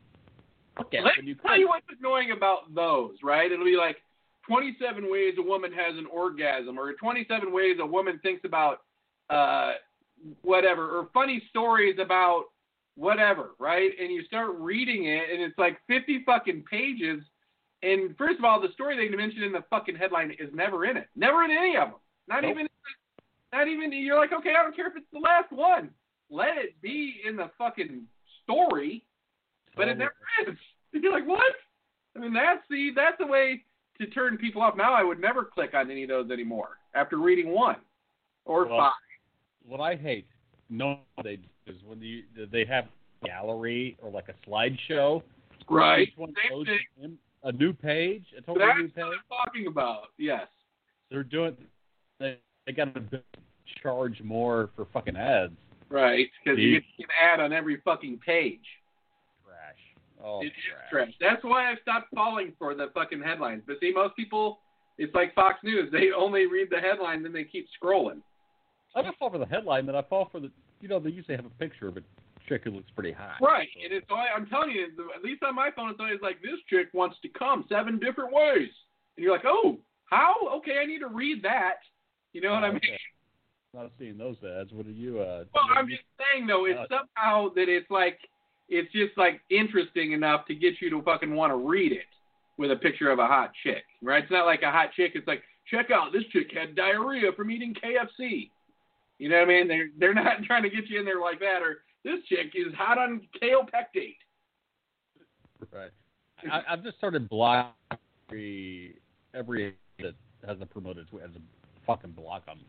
look 0.78 0.92
at 0.94 1.04
Let 1.04 1.24
me 1.24 1.34
tell 1.34 1.50
click. 1.50 1.60
you 1.60 1.68
what's 1.68 1.86
annoying 1.98 2.30
about 2.30 2.72
those, 2.74 3.16
right? 3.22 3.50
It'll 3.50 3.64
be 3.64 3.76
like 3.76 3.96
27 4.48 5.10
ways 5.10 5.34
a 5.38 5.42
woman 5.42 5.72
has 5.72 5.96
an 5.96 6.06
orgasm, 6.06 6.78
or 6.78 6.92
27 6.94 7.52
ways 7.52 7.78
a 7.80 7.86
woman 7.86 8.20
thinks 8.22 8.44
about 8.44 8.82
uh, 9.28 9.72
whatever, 10.42 10.98
or 10.98 11.08
funny 11.12 11.42
stories 11.50 11.96
about 12.00 12.44
whatever, 12.96 13.50
right? 13.58 13.90
And 14.00 14.12
you 14.12 14.24
start 14.24 14.52
reading 14.58 15.06
it, 15.06 15.30
and 15.32 15.42
it's 15.42 15.58
like 15.58 15.78
50 15.88 16.22
fucking 16.24 16.64
pages. 16.70 17.22
And 17.86 18.16
first 18.16 18.38
of 18.38 18.44
all, 18.44 18.60
the 18.60 18.72
story 18.74 18.96
they 18.96 19.14
mentioned 19.14 19.44
in 19.44 19.52
the 19.52 19.64
fucking 19.70 19.96
headline 19.96 20.32
is 20.32 20.48
never 20.52 20.84
in 20.84 20.96
it. 20.96 21.08
Never 21.14 21.44
in 21.44 21.50
any 21.50 21.76
of 21.76 21.88
them. 21.90 21.98
Not 22.28 22.42
Nope. 22.42 22.52
even. 22.52 22.66
Not 23.52 23.68
even. 23.68 23.92
You're 23.92 24.18
like, 24.18 24.32
okay, 24.32 24.54
I 24.58 24.62
don't 24.62 24.74
care 24.74 24.88
if 24.88 24.96
it's 24.96 25.06
the 25.12 25.20
last 25.20 25.52
one. 25.52 25.90
Let 26.30 26.58
it 26.58 26.80
be 26.82 27.20
in 27.26 27.36
the 27.36 27.50
fucking 27.58 28.02
story 28.42 29.04
but 29.76 29.88
it 29.88 29.98
never 29.98 30.14
is. 30.48 30.56
You're 30.92 31.12
like, 31.12 31.28
what? 31.28 31.52
I 32.16 32.20
mean, 32.20 32.32
that's 32.32 32.62
the 32.70 32.90
that's 32.96 33.18
the 33.20 33.26
way 33.26 33.62
to 34.00 34.06
turn 34.06 34.38
people 34.38 34.62
off. 34.62 34.76
Now 34.76 34.94
I 34.94 35.04
would 35.04 35.20
never 35.20 35.44
click 35.44 35.74
on 35.74 35.90
any 35.90 36.02
of 36.02 36.08
those 36.08 36.30
anymore 36.30 36.78
after 36.94 37.18
reading 37.18 37.50
one 37.50 37.76
or 38.46 38.66
Well, 38.66 38.78
five. 38.78 38.92
What 39.64 39.80
I 39.80 39.96
hate, 39.96 40.26
no, 40.70 41.00
they 41.22 41.36
do 41.36 41.48
is 41.66 41.76
when 41.84 42.00
you 42.00 42.22
they 42.50 42.64
have 42.64 42.86
a 43.22 43.26
gallery 43.26 43.96
or 44.02 44.10
like 44.10 44.28
a 44.28 44.48
slideshow. 44.48 45.22
Right. 45.68 46.08
Each 46.08 46.16
one 46.16 46.32
Same 46.42 46.58
goes 46.58 46.66
thing. 46.66 47.18
A 47.46 47.52
new 47.52 47.72
page, 47.72 48.24
a 48.36 48.42
totally 48.42 48.66
That's 48.66 48.76
new 48.78 48.84
what 48.84 48.94
page. 48.94 49.04
I'm 49.04 49.46
talking 49.46 49.66
about. 49.68 50.02
Yes. 50.18 50.46
They're 51.10 51.22
doing. 51.22 51.56
They, 52.18 52.38
they 52.66 52.72
got 52.72 52.92
to 52.94 53.22
charge 53.82 54.20
more 54.22 54.70
for 54.74 54.86
fucking 54.92 55.16
ads. 55.16 55.52
Right. 55.88 56.26
Because 56.44 56.58
you 56.58 56.72
get 56.72 56.82
an 56.98 57.06
ad 57.22 57.40
on 57.40 57.52
every 57.52 57.80
fucking 57.84 58.18
page. 58.26 58.64
Trash. 59.44 60.24
Oh, 60.24 60.40
it 60.42 60.52
trash. 60.90 61.06
trash. 61.06 61.14
That's 61.20 61.44
why 61.44 61.70
I've 61.70 61.78
stopped 61.82 62.08
falling 62.14 62.52
for 62.58 62.74
the 62.74 62.88
fucking 62.92 63.22
headlines. 63.22 63.62
But 63.66 63.76
see, 63.80 63.92
most 63.94 64.16
people, 64.16 64.58
it's 64.98 65.14
like 65.14 65.34
Fox 65.34 65.58
News. 65.62 65.88
They 65.92 66.08
only 66.16 66.46
read 66.46 66.68
the 66.70 66.78
headline, 66.78 67.22
then 67.22 67.32
they 67.32 67.44
keep 67.44 67.68
scrolling. 67.80 68.20
I 68.96 69.02
don't 69.02 69.16
fall 69.18 69.30
for 69.30 69.38
the 69.38 69.46
headline, 69.46 69.86
but 69.86 69.94
I 69.94 70.02
fall 70.02 70.28
for 70.32 70.40
the. 70.40 70.50
You 70.80 70.88
know, 70.88 70.98
they 70.98 71.10
usually 71.10 71.36
have 71.36 71.46
a 71.46 71.50
picture 71.50 71.86
of 71.86 71.96
a 71.96 72.00
chick 72.48 72.62
who 72.64 72.70
looks 72.70 72.90
pretty 72.94 73.12
hot. 73.12 73.36
Right, 73.40 73.68
So- 73.74 73.80
and 73.84 73.92
it's 73.92 74.06
I'm 74.10 74.46
telling 74.46 74.70
you, 74.70 74.86
at 75.14 75.22
least 75.22 75.42
on 75.42 75.54
my 75.54 75.70
phone, 75.70 75.90
it's 75.90 76.00
always 76.00 76.20
like 76.22 76.40
this 76.42 76.60
chick 76.68 76.88
wants 76.92 77.16
to 77.22 77.28
come 77.28 77.64
seven 77.68 77.98
different 77.98 78.32
ways, 78.32 78.70
and 79.16 79.24
you're 79.24 79.32
like, 79.32 79.44
oh, 79.46 79.78
how? 80.10 80.34
Okay, 80.58 80.78
I 80.80 80.86
need 80.86 81.00
to 81.00 81.08
read 81.08 81.42
that. 81.42 81.76
You 82.32 82.40
know 82.40 82.52
what 82.52 82.64
I 82.64 82.68
Oh, 82.68 82.72
mean? 82.72 82.80
okay. 82.84 82.98
Not 83.74 83.90
seeing 83.98 84.16
those 84.16 84.36
ads. 84.44 84.72
What 84.72 84.86
are 84.86 84.90
you? 84.90 85.20
Uh, 85.20 85.44
Well, 85.52 85.64
I'm 85.74 85.88
just 85.88 86.02
saying 86.32 86.46
though, 86.46 86.64
it's 86.66 86.78
Uh, 86.78 86.86
somehow 87.16 87.48
that 87.50 87.68
it's 87.68 87.90
like 87.90 88.18
it's 88.68 88.90
just 88.92 89.16
like 89.16 89.40
interesting 89.50 90.12
enough 90.12 90.44
to 90.46 90.54
get 90.54 90.80
you 90.80 90.90
to 90.90 91.00
fucking 91.02 91.34
want 91.34 91.50
to 91.52 91.56
read 91.56 91.92
it 91.92 92.06
with 92.56 92.70
a 92.72 92.76
picture 92.76 93.10
of 93.10 93.18
a 93.18 93.26
hot 93.26 93.52
chick, 93.62 93.84
right? 94.02 94.22
It's 94.24 94.32
not 94.32 94.46
like 94.46 94.62
a 94.62 94.70
hot 94.72 94.92
chick. 94.92 95.12
It's 95.14 95.26
like 95.26 95.42
check 95.66 95.90
out 95.90 96.12
this 96.12 96.24
chick 96.32 96.50
had 96.52 96.74
diarrhea 96.74 97.32
from 97.32 97.50
eating 97.50 97.74
KFC. 97.74 98.50
You 99.18 99.28
know 99.28 99.36
what 99.38 99.44
I 99.48 99.52
mean? 99.52 99.68
They're 99.68 99.88
they're 99.98 100.14
not 100.14 100.42
trying 100.44 100.62
to 100.62 100.70
get 100.70 100.88
you 100.88 100.98
in 100.98 101.04
there 101.04 101.20
like 101.20 101.38
that. 101.40 101.62
Or 101.62 101.82
this 102.06 102.24
chick 102.28 102.52
is 102.54 102.72
hot 102.78 102.98
on 102.98 103.20
Kaopectate. 103.42 104.16
Right. 105.72 105.90
I, 106.50 106.62
I've 106.70 106.84
just 106.84 106.96
started 106.98 107.28
blocking 107.28 107.72
every 108.28 108.96
every 109.34 109.74
that 109.98 110.14
has 110.46 110.58
a 110.60 110.66
promoted 110.66 111.08
tweet 111.08 111.22
has 111.22 111.32
a 111.34 111.40
fucking 111.86 112.12
block 112.12 112.46
them. 112.46 112.60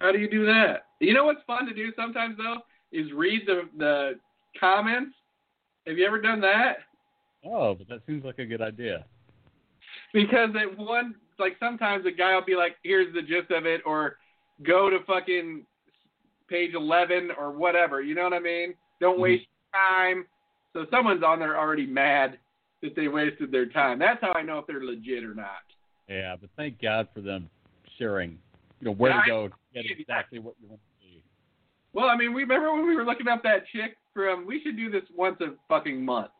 How 0.00 0.10
do 0.10 0.18
you 0.18 0.30
do 0.30 0.46
that? 0.46 0.86
You 1.00 1.12
know 1.12 1.24
what's 1.24 1.42
fun 1.46 1.66
to 1.66 1.74
do 1.74 1.92
sometimes 1.94 2.38
though 2.38 2.58
is 2.92 3.12
read 3.12 3.42
the 3.46 3.68
the 3.76 4.12
comments. 4.58 5.14
Have 5.86 5.98
you 5.98 6.06
ever 6.06 6.20
done 6.20 6.40
that? 6.40 6.78
Oh, 7.44 7.74
but 7.74 7.88
that 7.88 8.00
seems 8.06 8.24
like 8.24 8.38
a 8.38 8.46
good 8.46 8.62
idea. 8.62 9.04
Because 10.14 10.50
at 10.60 10.78
one 10.78 11.14
like 11.38 11.56
sometimes 11.60 12.06
a 12.06 12.10
guy 12.10 12.34
will 12.34 12.44
be 12.44 12.56
like, 12.56 12.76
"Here's 12.82 13.12
the 13.12 13.20
gist 13.20 13.50
of 13.50 13.66
it," 13.66 13.82
or 13.84 14.16
"Go 14.62 14.88
to 14.88 15.00
fucking 15.06 15.66
page 16.48 16.74
11 16.74 17.30
or 17.32 17.50
whatever." 17.50 18.00
You 18.02 18.14
know 18.14 18.24
what 18.24 18.34
I 18.34 18.40
mean? 18.40 18.74
Don't 19.00 19.18
Mhm. 19.18 19.22
waste 19.22 19.48
time. 19.72 20.26
So 20.72 20.86
someone's 20.90 21.22
on 21.22 21.38
there 21.38 21.56
already 21.56 21.86
mad 21.86 22.38
that 22.82 22.94
they 22.94 23.08
wasted 23.08 23.50
their 23.50 23.66
time. 23.66 23.98
That's 23.98 24.20
how 24.20 24.32
I 24.34 24.42
know 24.42 24.58
if 24.58 24.66
they're 24.66 24.84
legit 24.84 25.24
or 25.24 25.34
not. 25.34 25.62
Yeah, 26.08 26.36
but 26.36 26.50
thank 26.56 26.80
God 26.80 27.08
for 27.14 27.20
them 27.20 27.48
sharing. 27.98 28.38
You 28.80 28.86
know 28.86 28.92
where 28.92 29.12
Yeah, 29.12 29.22
to 29.22 29.26
go 29.26 29.48
to 29.48 29.54
get 29.72 29.90
exactly 29.90 30.38
what 30.38 30.54
you 30.60 30.68
want 30.68 30.80
to 30.80 31.06
see. 31.06 31.22
Well, 31.92 32.08
I 32.08 32.16
mean, 32.16 32.34
we 32.34 32.42
remember 32.42 32.72
when 32.72 32.86
we 32.86 32.94
were 32.94 33.04
looking 33.04 33.28
up 33.28 33.42
that 33.42 33.66
chick 33.68 33.96
from. 34.12 34.46
We 34.46 34.62
should 34.62 34.76
do 34.76 34.90
this 34.90 35.04
once 35.14 35.40
a 35.40 35.54
fucking 35.68 36.04
month. 36.04 36.30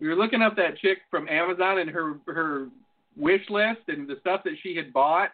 We 0.00 0.08
were 0.08 0.14
looking 0.14 0.42
up 0.42 0.54
that 0.56 0.78
chick 0.78 0.98
from 1.10 1.28
Amazon 1.28 1.78
and 1.78 1.90
her 1.90 2.20
her 2.26 2.68
wish 3.16 3.48
list 3.48 3.80
and 3.88 4.06
the 4.06 4.16
stuff 4.20 4.44
that 4.44 4.54
she 4.62 4.76
had 4.76 4.92
bought. 4.92 5.32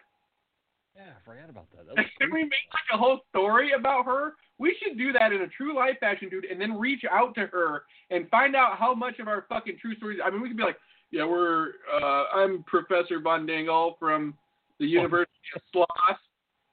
Yeah, 0.96 1.02
I 1.10 1.24
forgot 1.24 1.50
about 1.50 1.66
that. 1.72 1.86
that 1.86 2.04
Can 2.20 2.32
we 2.32 2.42
make 2.44 2.52
like 2.72 2.88
a 2.92 2.96
whole 2.96 3.20
story 3.30 3.72
about 3.72 4.06
her? 4.06 4.34
We 4.58 4.76
should 4.80 4.96
do 4.96 5.12
that 5.12 5.32
in 5.32 5.40
a 5.42 5.48
true 5.48 5.74
life 5.74 5.98
fashion, 5.98 6.28
dude, 6.28 6.44
and 6.44 6.60
then 6.60 6.78
reach 6.78 7.02
out 7.10 7.34
to 7.34 7.46
her 7.46 7.82
and 8.10 8.28
find 8.28 8.54
out 8.54 8.78
how 8.78 8.94
much 8.94 9.18
of 9.18 9.26
our 9.26 9.44
fucking 9.48 9.78
true 9.80 9.96
stories. 9.96 10.20
I 10.24 10.30
mean, 10.30 10.40
we 10.40 10.48
could 10.48 10.56
be 10.56 10.62
like, 10.62 10.78
yeah, 11.10 11.24
we're 11.24 11.72
uh, 11.92 12.24
I'm 12.32 12.62
Professor 12.64 13.20
Von 13.20 13.46
Dingle 13.46 13.96
from 13.98 14.34
the 14.78 14.86
University 14.86 15.32
of 15.56 15.62
Sloss, 15.74 16.16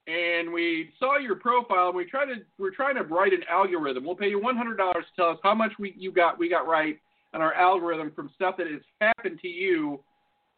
and 0.08 0.52
we 0.52 0.92
saw 1.00 1.18
your 1.18 1.36
profile, 1.36 1.88
and 1.88 1.96
we 1.96 2.06
tried 2.06 2.26
to 2.26 2.36
we're 2.60 2.76
trying 2.76 2.96
to 2.96 3.04
write 3.04 3.34
an 3.34 3.44
algorithm. 3.50 4.06
We'll 4.06 4.16
pay 4.16 4.30
you 4.30 4.42
one 4.42 4.56
hundred 4.56 4.78
dollars 4.78 5.06
to 5.16 5.22
tell 5.22 5.30
us 5.32 5.38
how 5.44 5.56
much 5.56 5.72
we 5.80 5.94
you 5.98 6.12
got 6.12 6.38
we 6.38 6.48
got 6.50 6.68
right 6.68 7.00
on 7.34 7.42
our 7.42 7.54
algorithm 7.54 8.12
from 8.16 8.30
stuff 8.36 8.56
that 8.58 8.68
has 8.68 8.82
happened 9.00 9.40
to 9.42 9.48
you, 9.48 10.00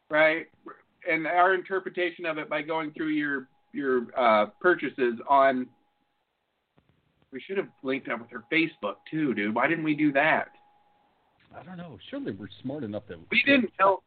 right? 0.09 0.47
And 1.09 1.27
our 1.27 1.53
interpretation 1.53 2.25
of 2.25 2.37
it 2.37 2.49
by 2.49 2.61
going 2.61 2.91
through 2.91 3.09
your 3.09 3.47
your 3.73 4.07
uh, 4.17 4.47
purchases 4.61 5.15
on. 5.29 5.67
We 7.31 7.41
should 7.41 7.57
have 7.57 7.69
linked 7.81 8.07
up 8.09 8.21
with 8.21 8.29
her 8.29 8.43
Facebook 8.51 8.95
too, 9.09 9.33
dude. 9.33 9.55
Why 9.55 9.67
didn't 9.67 9.83
we 9.83 9.95
do 9.95 10.13
that? 10.13 10.49
I 11.59 11.63
don't 11.63 11.77
know. 11.77 11.97
Surely 12.09 12.31
we're 12.31 12.47
smart 12.61 12.83
enough 12.83 13.03
that 13.09 13.17
We 13.31 13.43
didn't 13.45 13.71
tell. 13.77 14.03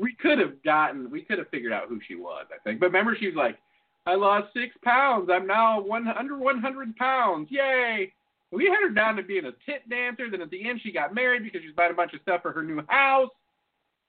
We 0.00 0.14
could 0.14 0.38
have 0.38 0.62
gotten. 0.62 1.10
We 1.10 1.22
could 1.22 1.38
have 1.38 1.48
figured 1.50 1.72
out 1.72 1.88
who 1.88 2.00
she 2.06 2.14
was. 2.14 2.46
I 2.52 2.58
think. 2.64 2.80
But 2.80 2.86
remember, 2.86 3.16
she 3.18 3.26
was 3.26 3.36
like, 3.36 3.58
"I 4.06 4.14
lost 4.14 4.52
six 4.54 4.74
pounds. 4.82 5.28
I'm 5.30 5.46
now 5.46 5.80
one 5.80 6.08
under 6.08 6.38
100 6.38 6.96
pounds. 6.96 7.48
Yay!" 7.50 8.12
We 8.50 8.66
had 8.66 8.86
her 8.86 8.90
down 8.90 9.16
to 9.16 9.22
being 9.22 9.46
a 9.46 9.52
tit 9.66 9.88
dancer. 9.88 10.30
Then 10.30 10.42
at 10.42 10.50
the 10.50 10.68
end, 10.68 10.80
she 10.82 10.92
got 10.92 11.14
married 11.14 11.42
because 11.42 11.62
she's 11.62 11.74
buying 11.74 11.92
a 11.92 11.94
bunch 11.94 12.12
of 12.14 12.20
stuff 12.20 12.42
for 12.42 12.52
her 12.52 12.62
new 12.62 12.82
house. 12.88 13.30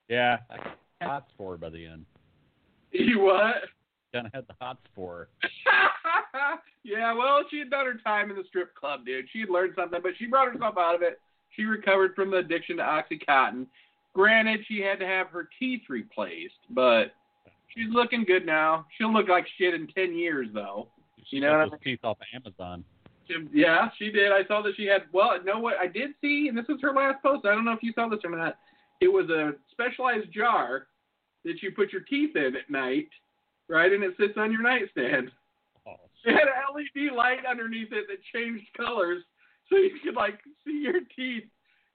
Yeah, 0.08 0.38
I 0.50 0.56
had 1.00 1.22
for 1.36 1.52
her 1.52 1.58
by 1.58 1.70
the 1.70 1.86
end. 1.86 2.06
You 2.96 3.18
what? 3.22 3.56
Kind 4.14 4.26
of 4.28 4.32
had 4.32 4.46
the 4.46 4.54
hots 4.60 4.78
for 4.94 5.26
her. 5.42 5.48
yeah, 6.84 7.12
well, 7.12 7.40
she 7.50 7.58
had 7.58 7.68
done 7.70 7.84
her 7.86 7.98
time 8.04 8.30
in 8.30 8.36
the 8.36 8.44
strip 8.46 8.72
club, 8.76 9.04
dude. 9.04 9.26
She 9.32 9.40
had 9.40 9.50
learned 9.50 9.72
something, 9.74 9.98
but 10.00 10.12
she 10.18 10.26
brought 10.26 10.52
herself 10.52 10.76
out 10.78 10.94
of 10.94 11.02
it. 11.02 11.20
She 11.56 11.64
recovered 11.64 12.14
from 12.14 12.30
the 12.30 12.36
addiction 12.36 12.76
to 12.76 12.82
OxyContin. 12.84 13.66
Granted, 14.14 14.60
she 14.68 14.80
had 14.80 15.00
to 15.00 15.06
have 15.06 15.26
her 15.30 15.48
teeth 15.58 15.82
replaced, 15.88 16.54
but 16.70 17.12
she's 17.74 17.88
looking 17.90 18.22
good 18.24 18.46
now. 18.46 18.86
She'll 18.96 19.12
look 19.12 19.28
like 19.28 19.46
shit 19.58 19.74
in 19.74 19.88
10 19.88 20.14
years, 20.16 20.46
though. 20.54 20.86
She 21.28 21.36
You 21.36 21.42
know 21.42 21.50
got 21.50 21.58
what 21.58 21.66
I 21.66 21.68
those 21.70 21.80
teeth 21.82 22.00
off 22.04 22.18
of 22.20 22.26
Amazon. 22.32 22.84
She- 23.26 23.48
Yeah, 23.52 23.88
she 23.98 24.12
did. 24.12 24.30
I 24.30 24.44
saw 24.46 24.62
that 24.62 24.76
she 24.76 24.84
had. 24.84 25.02
Well, 25.12 25.42
know 25.42 25.58
what 25.58 25.78
I 25.78 25.88
did 25.88 26.10
see, 26.20 26.46
and 26.48 26.56
this 26.56 26.66
was 26.68 26.78
her 26.82 26.92
last 26.92 27.20
post. 27.20 27.46
I 27.46 27.54
don't 27.54 27.64
know 27.64 27.72
if 27.72 27.82
you 27.82 27.92
saw 27.94 28.08
this 28.08 28.20
or 28.22 28.30
not. 28.30 28.58
It 29.00 29.08
was 29.08 29.28
a 29.30 29.54
specialized 29.72 30.30
jar 30.32 30.86
that 31.44 31.62
you 31.62 31.72
put 31.72 31.92
your 31.92 32.02
teeth 32.02 32.36
in 32.36 32.54
at 32.54 32.70
night, 32.70 33.08
right? 33.68 33.92
And 33.92 34.02
it 34.02 34.14
sits 34.18 34.34
on 34.36 34.52
your 34.52 34.62
nightstand. 34.62 35.30
Oh, 35.86 35.94
It 36.24 36.32
had 36.32 36.48
an 36.48 36.74
LED 36.74 37.14
light 37.14 37.46
underneath 37.48 37.92
it 37.92 38.06
that 38.08 38.18
changed 38.32 38.66
colors, 38.76 39.22
so 39.68 39.76
you 39.76 39.90
could 40.02 40.14
like 40.14 40.38
see 40.64 40.82
your 40.82 41.00
teeth 41.16 41.44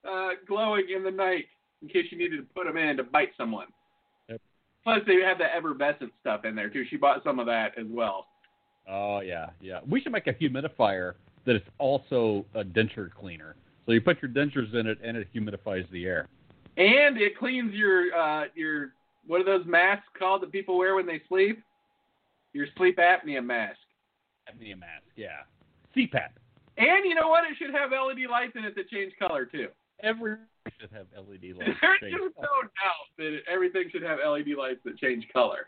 uh, 0.09 0.29
glowing 0.47 0.85
in 0.95 1.03
the 1.03 1.11
night 1.11 1.45
in 1.81 1.87
case 1.87 2.05
you 2.11 2.17
needed 2.17 2.37
to 2.37 2.53
put 2.53 2.65
them 2.65 2.77
in 2.77 2.97
to 2.97 3.03
bite 3.03 3.31
someone. 3.37 3.67
Yep. 4.27 4.41
Plus, 4.83 4.99
they 5.07 5.21
have 5.21 5.37
the 5.37 5.45
effervescent 5.55 6.11
stuff 6.21 6.45
in 6.45 6.55
there 6.55 6.69
too. 6.69 6.85
She 6.89 6.97
bought 6.97 7.23
some 7.23 7.39
of 7.39 7.45
that 7.45 7.77
as 7.77 7.85
well. 7.89 8.27
Oh 8.87 9.19
yeah, 9.21 9.49
yeah. 9.61 9.79
We 9.87 10.01
should 10.01 10.11
make 10.11 10.27
a 10.27 10.33
humidifier 10.33 11.13
that 11.45 11.55
is 11.55 11.61
also 11.77 12.45
a 12.55 12.63
denture 12.63 13.11
cleaner. 13.11 13.55
So 13.85 13.93
you 13.93 14.01
put 14.01 14.21
your 14.21 14.31
dentures 14.31 14.73
in 14.73 14.87
it, 14.87 14.99
and 15.03 15.17
it 15.17 15.27
humidifies 15.33 15.89
the 15.91 16.05
air. 16.05 16.27
And 16.77 17.17
it 17.19 17.37
cleans 17.37 17.73
your 17.73 18.15
uh 18.15 18.45
your 18.55 18.93
what 19.29 19.39
are 19.39 19.45
those 19.45 19.65
masks 19.67 20.07
called 20.17 20.41
that 20.41 20.51
people 20.51 20.75
wear 20.75 20.95
when 20.95 21.05
they 21.05 21.21
sleep? 21.29 21.61
Your 22.53 22.65
sleep 22.75 22.97
apnea 22.97 23.45
mask. 23.45 23.77
Apnea 24.49 24.77
mask, 24.77 25.05
yeah. 25.15 25.45
CPAP. 25.95 26.29
And 26.77 27.05
you 27.05 27.13
know 27.13 27.27
what? 27.27 27.43
It 27.43 27.55
should 27.59 27.69
have 27.69 27.91
LED 27.91 28.27
lights 28.27 28.53
in 28.55 28.65
it 28.65 28.73
that 28.75 28.89
change 28.89 29.13
color 29.19 29.45
too. 29.45 29.67
Every 30.01 30.37
should 30.81 30.89
have 30.91 31.05
LED 31.15 31.55
lights. 31.55 31.77
There's 31.79 32.11
just 32.11 32.35
no 32.41 32.63
doubt 32.63 33.05
that 33.19 33.37
everything 33.47 33.83
should 33.91 34.01
have 34.01 34.17
LED 34.17 34.57
lights 34.57 34.79
that 34.83 34.97
change 34.97 35.27
color. 35.31 35.67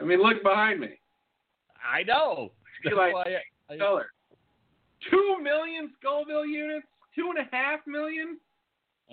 I 0.00 0.04
mean, 0.04 0.22
look 0.22 0.40
behind 0.44 0.78
me. 0.78 1.00
I 1.84 2.04
know. 2.04 2.52
Like 2.84 3.14
I, 3.26 3.74
I, 3.74 3.76
color. 3.76 4.06
Two 5.10 5.36
million 5.42 5.90
Scoville 5.98 6.46
units. 6.46 6.86
Two 7.16 7.32
and 7.36 7.44
a 7.44 7.54
half 7.54 7.80
million. 7.88 8.38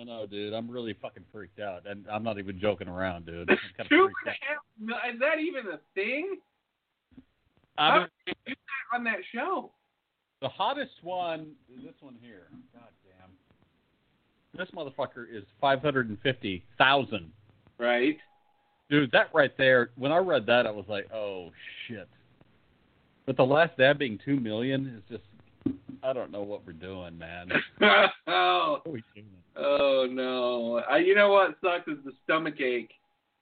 I 0.00 0.04
know, 0.04 0.26
dude. 0.26 0.52
I'm 0.54 0.70
really 0.70 0.94
fucking 1.02 1.24
freaked 1.32 1.58
out, 1.60 1.86
and 1.86 2.04
I'm 2.10 2.22
not 2.22 2.38
even 2.38 2.60
joking 2.60 2.86
around, 2.88 3.26
dude. 3.26 3.50
I'm 3.50 3.56
kind 3.76 3.80
of 3.80 3.88
Two 3.88 4.04
freaked 4.04 4.16
and 4.26 4.28
out. 4.28 4.34
a 4.34 4.44
half. 4.46 4.58
mil- 4.78 5.14
Is 5.14 5.20
that 5.20 5.38
even 5.40 5.66
a 5.72 5.78
thing? 5.94 6.36
I 7.76 7.90
How 7.90 7.98
did 8.00 8.10
you 8.26 8.34
do 8.46 8.54
that 8.54 8.96
on 8.96 9.04
that 9.04 9.18
show? 9.34 9.72
the 10.40 10.48
hottest 10.48 10.92
one 11.02 11.50
is 11.76 11.82
this 11.84 11.94
one 12.00 12.14
here. 12.22 12.46
God 12.72 12.84
damn. 13.04 13.30
This 14.56 14.70
motherfucker 14.72 15.24
is 15.28 15.42
550,000. 15.60 17.32
Right. 17.78 18.16
Dude, 18.88 19.10
that 19.12 19.30
right 19.34 19.50
there, 19.58 19.90
when 19.96 20.12
I 20.12 20.18
read 20.18 20.46
that, 20.46 20.64
I 20.66 20.70
was 20.70 20.84
like, 20.88 21.12
oh, 21.12 21.50
shit. 21.88 22.08
But 23.26 23.36
the 23.36 23.44
last 23.44 23.76
dab 23.76 23.98
being 23.98 24.18
2 24.24 24.38
million 24.38 24.86
is 24.96 25.02
just, 25.10 25.74
I 26.04 26.12
don't 26.12 26.30
know 26.30 26.42
what 26.42 26.64
we're 26.64 26.72
doing, 26.72 27.18
man. 27.18 27.50
oh, 27.80 28.06
What 28.26 28.86
are 28.86 28.90
we 28.92 29.02
doing? 29.14 29.26
Oh 29.58 30.06
no! 30.10 30.82
I, 30.88 30.98
you 30.98 31.14
know 31.14 31.30
what 31.30 31.56
sucks 31.62 31.88
is 31.88 32.02
the 32.04 32.12
stomach 32.24 32.60
ache. 32.60 32.92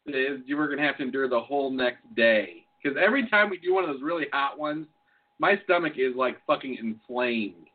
that 0.06 0.14
Is 0.14 0.40
you 0.46 0.56
were 0.56 0.68
gonna 0.68 0.86
have 0.86 0.96
to 0.98 1.02
endure 1.02 1.28
the 1.28 1.40
whole 1.40 1.70
next 1.70 2.02
day 2.14 2.64
because 2.82 2.98
every 3.02 3.28
time 3.28 3.50
we 3.50 3.58
do 3.58 3.74
one 3.74 3.84
of 3.84 3.90
those 3.90 4.02
really 4.02 4.26
hot 4.32 4.58
ones, 4.58 4.86
my 5.38 5.60
stomach 5.64 5.94
is 5.96 6.14
like 6.16 6.38
fucking 6.46 6.76
inflamed. 6.76 7.66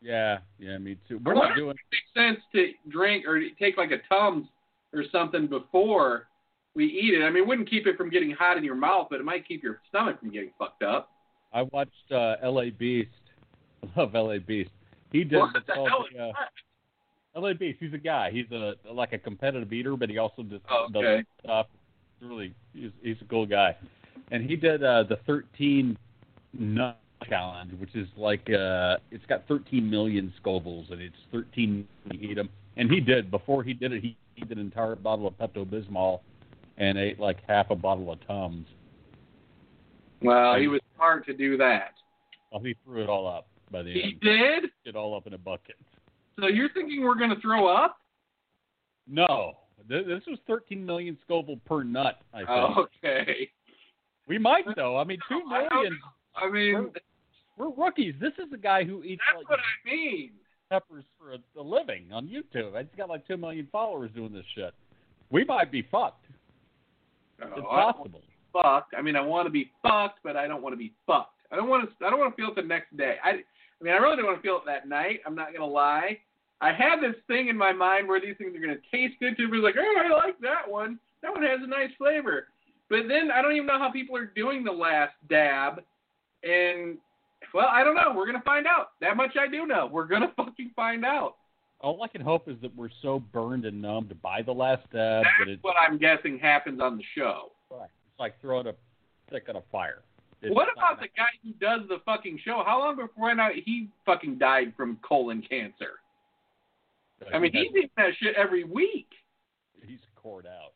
Yeah, 0.00 0.38
yeah, 0.58 0.78
me 0.78 0.96
too. 1.08 1.20
We're 1.24 1.34
not 1.34 1.56
doing, 1.56 1.70
it 1.70 1.76
makes 1.92 2.26
sense 2.28 2.44
to 2.54 2.72
drink 2.90 3.26
or 3.26 3.40
take 3.58 3.76
like 3.76 3.92
a 3.92 3.98
Tums 4.08 4.46
or 4.92 5.04
something 5.12 5.46
before 5.46 6.28
we 6.74 6.86
eat 6.86 7.14
it. 7.14 7.22
I 7.22 7.30
mean, 7.30 7.44
it 7.44 7.46
wouldn't 7.46 7.70
keep 7.70 7.86
it 7.86 7.96
from 7.96 8.10
getting 8.10 8.30
hot 8.32 8.56
in 8.56 8.64
your 8.64 8.74
mouth, 8.74 9.08
but 9.10 9.20
it 9.20 9.24
might 9.24 9.46
keep 9.46 9.62
your 9.62 9.80
stomach 9.88 10.18
from 10.18 10.30
getting 10.30 10.50
fucked 10.58 10.82
up. 10.82 11.10
I 11.52 11.62
watched 11.62 12.10
uh, 12.10 12.36
L.A. 12.42 12.70
Beast. 12.70 13.10
I 13.82 13.88
love 14.00 14.14
L.A. 14.14 14.38
Beast. 14.38 14.70
He 15.12 15.24
did 15.24 15.38
What 15.38 15.52
the 15.66 15.74
hell 15.74 16.06
the, 16.12 16.18
uh? 16.18 16.32
L.A. 17.34 17.54
Beast. 17.54 17.78
He's 17.80 17.92
a 17.94 17.98
guy. 17.98 18.30
He's 18.30 18.50
a 18.52 18.74
like 18.92 19.12
a 19.12 19.18
competitive 19.18 19.72
eater, 19.72 19.96
but 19.96 20.10
he 20.10 20.18
also 20.18 20.42
just 20.42 20.62
Oh, 20.70 20.88
does 20.92 21.02
okay. 21.04 21.24
stuff. 21.44 21.66
Really, 22.20 22.54
he's 22.74 22.90
he's 23.02 23.16
a 23.20 23.24
cool 23.26 23.46
guy. 23.46 23.76
And 24.30 24.48
he 24.48 24.56
did 24.56 24.82
uh, 24.82 25.04
the 25.04 25.16
13 25.26 25.96
nut 26.58 26.98
challenge, 27.28 27.72
which 27.80 27.94
is 27.94 28.08
like 28.16 28.48
uh, 28.50 28.98
it's 29.10 29.24
got 29.26 29.46
13 29.48 29.88
million 29.88 30.32
Scovilles, 30.42 30.90
and 30.92 31.00
it's 31.00 31.16
13 31.32 31.86
to 32.10 32.16
eat 32.18 32.34
them. 32.34 32.48
And 32.76 32.90
he 32.90 33.00
did 33.00 33.30
before 33.30 33.62
he 33.62 33.72
did 33.74 33.92
it. 33.92 34.02
He, 34.02 34.16
he 34.34 34.42
did 34.44 34.58
an 34.58 34.64
entire 34.64 34.94
bottle 34.96 35.26
of 35.26 35.34
Pepto 35.38 35.64
Bismol 35.66 36.20
and 36.78 36.96
ate 36.98 37.18
like 37.20 37.38
half 37.46 37.70
a 37.70 37.76
bottle 37.76 38.10
of 38.12 38.26
Tums. 38.26 38.66
Well, 40.22 40.56
he 40.56 40.68
was 40.68 40.80
smart 40.96 41.26
to 41.26 41.34
do 41.34 41.56
that. 41.58 41.94
Well, 42.50 42.62
he 42.62 42.76
threw 42.84 43.02
it 43.02 43.08
all 43.08 43.26
up 43.26 43.46
by 43.70 43.82
the 43.82 43.92
He 43.92 44.02
end. 44.02 44.12
He 44.22 44.28
did. 44.28 44.64
It 44.84 44.96
all 44.96 45.16
up 45.16 45.26
in 45.26 45.34
a 45.34 45.38
bucket. 45.38 45.76
So 46.40 46.46
you're 46.48 46.70
thinking 46.72 47.02
we're 47.02 47.18
gonna 47.18 47.40
throw 47.40 47.66
up? 47.66 47.98
No, 49.06 49.52
this 49.88 50.22
was 50.26 50.38
13 50.46 50.84
million 50.84 51.18
Scoville 51.24 51.58
per 51.66 51.82
nut. 51.82 52.20
I 52.32 52.38
think 52.38 52.48
Oh, 52.50 52.86
okay. 53.04 53.50
we 54.28 54.38
might 54.38 54.64
though. 54.76 54.96
I 54.98 55.04
mean, 55.04 55.18
two 55.28 55.44
million. 55.46 55.98
I. 56.36 56.44
I 56.46 56.50
mean, 56.50 56.90
We're 57.58 57.70
rookies. 57.70 58.14
This 58.20 58.32
is 58.38 58.50
a 58.54 58.56
guy 58.56 58.84
who 58.84 59.02
eats 59.02 59.20
that's 59.28 59.38
like 59.38 59.50
what 59.50 59.58
I 59.60 59.90
mean. 59.90 60.30
peppers 60.70 61.04
for 61.18 61.32
a, 61.34 61.60
a 61.60 61.62
living 61.62 62.10
on 62.12 62.26
YouTube. 62.26 62.78
He's 62.78 62.86
got 62.96 63.08
like 63.10 63.26
two 63.26 63.36
million 63.36 63.68
followers 63.70 64.10
doing 64.14 64.32
this 64.32 64.46
shit. 64.54 64.72
We 65.30 65.44
might 65.44 65.70
be 65.70 65.82
fucked. 65.90 66.24
Oh, 67.42 67.48
It's 67.56 67.66
I 67.70 67.92
possible. 67.92 68.22
fucked. 68.52 68.94
I 68.96 69.02
mean, 69.02 69.16
I 69.16 69.20
want 69.20 69.46
to 69.46 69.50
be 69.50 69.70
fucked, 69.82 70.20
but 70.24 70.36
I 70.36 70.46
don't 70.46 70.62
want 70.62 70.72
to 70.72 70.76
be 70.78 70.92
fucked. 71.06 71.40
I 71.50 71.56
don't 71.56 71.68
want 71.68 71.88
to. 71.98 72.06
I 72.06 72.08
don't 72.10 72.18
want 72.18 72.34
to 72.34 72.40
feel 72.40 72.50
it 72.50 72.54
the 72.56 72.62
next 72.62 72.96
day. 72.96 73.16
I, 73.22 73.42
I 73.82 73.84
mean, 73.84 73.94
I 73.94 73.96
really 73.96 74.16
don't 74.16 74.26
want 74.26 74.38
to 74.38 74.42
feel 74.42 74.56
it 74.58 74.62
that 74.66 74.88
night. 74.88 75.20
I'm 75.26 75.34
not 75.34 75.52
gonna 75.52 75.66
lie. 75.66 76.18
I 76.60 76.72
had 76.72 77.00
this 77.00 77.16
thing 77.26 77.48
in 77.48 77.56
my 77.56 77.72
mind 77.72 78.06
where 78.06 78.20
these 78.20 78.36
things 78.38 78.54
are 78.54 78.60
gonna 78.60 78.76
taste 78.92 79.14
good 79.18 79.36
to 79.36 79.48
me. 79.48 79.58
Like, 79.58 79.74
oh, 79.76 79.94
I 79.98 80.08
like 80.14 80.38
that 80.40 80.70
one. 80.70 81.00
That 81.22 81.32
one 81.32 81.42
has 81.42 81.58
a 81.62 81.66
nice 81.66 81.90
flavor. 81.98 82.46
But 82.88 83.08
then 83.08 83.32
I 83.32 83.42
don't 83.42 83.54
even 83.54 83.66
know 83.66 83.80
how 83.80 83.90
people 83.90 84.16
are 84.16 84.26
doing 84.26 84.62
the 84.62 84.70
last 84.70 85.14
dab. 85.28 85.82
And 86.44 86.98
well, 87.52 87.66
I 87.68 87.82
don't 87.82 87.96
know. 87.96 88.12
We're 88.14 88.26
gonna 88.26 88.42
find 88.44 88.68
out. 88.68 88.90
That 89.00 89.16
much 89.16 89.36
I 89.36 89.48
do 89.48 89.66
know. 89.66 89.88
We're 89.90 90.06
gonna 90.06 90.32
fucking 90.36 90.70
find 90.76 91.04
out. 91.04 91.34
All 91.80 92.00
I 92.04 92.06
can 92.06 92.20
hope 92.20 92.48
is 92.48 92.56
that 92.62 92.74
we're 92.76 92.90
so 93.02 93.18
burned 93.18 93.64
and 93.64 93.82
numbed 93.82 94.14
by 94.22 94.42
the 94.42 94.52
last 94.52 94.82
dab 94.92 95.24
that 95.24 95.26
That's 95.40 95.50
it's, 95.50 95.64
what 95.64 95.74
I'm 95.76 95.98
guessing 95.98 96.38
happens 96.38 96.80
on 96.80 96.96
the 96.96 97.02
show. 97.16 97.50
it's 97.72 98.20
like 98.20 98.40
throwing 98.40 98.68
a 98.68 98.74
stick 99.26 99.46
on 99.48 99.56
a 99.56 99.62
fire. 99.72 100.02
What 100.48 100.68
about 100.76 100.98
the 101.00 101.08
guy 101.16 101.28
who 101.44 101.52
does 101.52 101.88
the 101.88 101.98
fucking 102.04 102.40
show? 102.44 102.62
How 102.66 102.80
long 102.80 102.96
before 102.96 103.30
I 103.30 103.34
know 103.34 103.48
he 103.54 103.88
fucking 104.04 104.38
died 104.38 104.72
from 104.76 104.98
colon 105.06 105.42
cancer? 105.48 106.00
Uh, 107.24 107.36
I 107.36 107.38
mean, 107.38 107.52
he's 107.52 107.66
eating 107.70 107.90
that 107.96 108.10
shit 108.20 108.34
every 108.36 108.64
week. 108.64 109.08
he's 109.86 110.00
cored 110.16 110.46
out. 110.46 110.72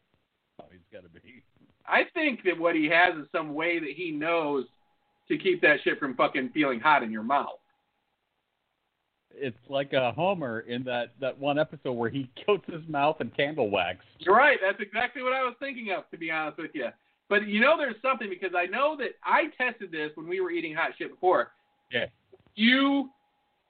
Oh, 0.62 0.66
he's 0.70 0.80
got 0.92 1.02
to 1.02 1.08
be. 1.08 1.42
I 1.86 2.02
think 2.14 2.42
that 2.44 2.58
what 2.58 2.74
he 2.74 2.86
has 2.86 3.16
is 3.16 3.26
some 3.32 3.54
way 3.54 3.78
that 3.78 3.90
he 3.94 4.10
knows 4.10 4.66
to 5.28 5.38
keep 5.38 5.60
that 5.62 5.78
shit 5.82 5.98
from 5.98 6.14
fucking 6.14 6.50
feeling 6.54 6.80
hot 6.80 7.02
in 7.02 7.10
your 7.10 7.22
mouth. 7.22 7.58
It's 9.38 9.56
like 9.68 9.92
a 9.92 10.12
Homer 10.12 10.60
in 10.60 10.84
that 10.84 11.12
that 11.20 11.38
one 11.38 11.58
episode 11.58 11.92
where 11.92 12.08
he 12.08 12.30
coats 12.46 12.64
his 12.72 12.82
mouth 12.88 13.20
in 13.20 13.30
candle 13.30 13.70
wax. 13.70 13.98
You're 14.18 14.36
right. 14.36 14.58
That's 14.62 14.80
exactly 14.80 15.22
what 15.22 15.32
I 15.32 15.42
was 15.42 15.54
thinking 15.60 15.90
of, 15.96 16.08
to 16.10 16.16
be 16.16 16.30
honest 16.30 16.58
with 16.58 16.70
you. 16.72 16.88
But 17.28 17.46
you 17.48 17.60
know, 17.60 17.76
there's 17.76 17.96
something 18.02 18.28
because 18.28 18.54
I 18.56 18.66
know 18.66 18.96
that 18.98 19.10
I 19.24 19.44
tested 19.58 19.90
this 19.90 20.10
when 20.14 20.28
we 20.28 20.40
were 20.40 20.50
eating 20.50 20.74
hot 20.74 20.90
shit 20.96 21.10
before. 21.10 21.52
Yeah. 21.90 22.06
You 22.54 23.10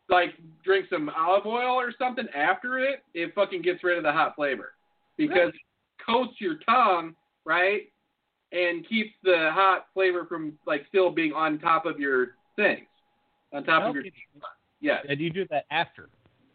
like 0.08 0.34
drink 0.64 0.86
some 0.90 1.10
olive 1.16 1.46
oil 1.46 1.74
or 1.74 1.92
something 1.98 2.26
after 2.34 2.78
it, 2.78 3.02
it 3.14 3.34
fucking 3.34 3.62
gets 3.62 3.82
rid 3.82 3.96
of 3.96 4.04
the 4.04 4.12
hot 4.12 4.36
flavor 4.36 4.74
because 5.16 5.48
it 5.48 6.04
coats 6.04 6.34
your 6.38 6.56
tongue, 6.66 7.14
right, 7.44 7.82
and 8.52 8.86
keeps 8.88 9.10
the 9.24 9.50
hot 9.52 9.86
flavor 9.94 10.26
from 10.26 10.52
like 10.66 10.84
still 10.88 11.10
being 11.10 11.32
on 11.32 11.58
top 11.58 11.86
of 11.86 11.98
your 11.98 12.36
things, 12.54 12.86
on 13.52 13.64
top 13.64 13.88
of 13.88 13.94
your. 13.94 14.04
Yeah. 14.80 14.98
And 15.08 15.18
you 15.18 15.30
do 15.30 15.46
that 15.50 15.64
after. 15.70 16.08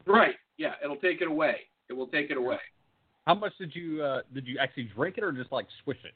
Right. 0.05 0.35
Yeah. 0.57 0.73
It'll 0.83 0.95
take 0.95 1.21
it 1.21 1.27
away. 1.27 1.61
It 1.89 1.93
will 1.93 2.07
take 2.07 2.29
it 2.29 2.37
away. 2.37 2.59
How 3.25 3.33
much 3.33 3.53
did 3.59 3.75
you 3.75 4.03
uh, 4.03 4.21
did 4.33 4.47
you 4.47 4.57
actually 4.59 4.89
drink 4.95 5.17
it 5.17 5.23
or 5.23 5.31
just 5.31 5.51
like 5.51 5.65
swish 5.83 5.97
it? 6.03 6.13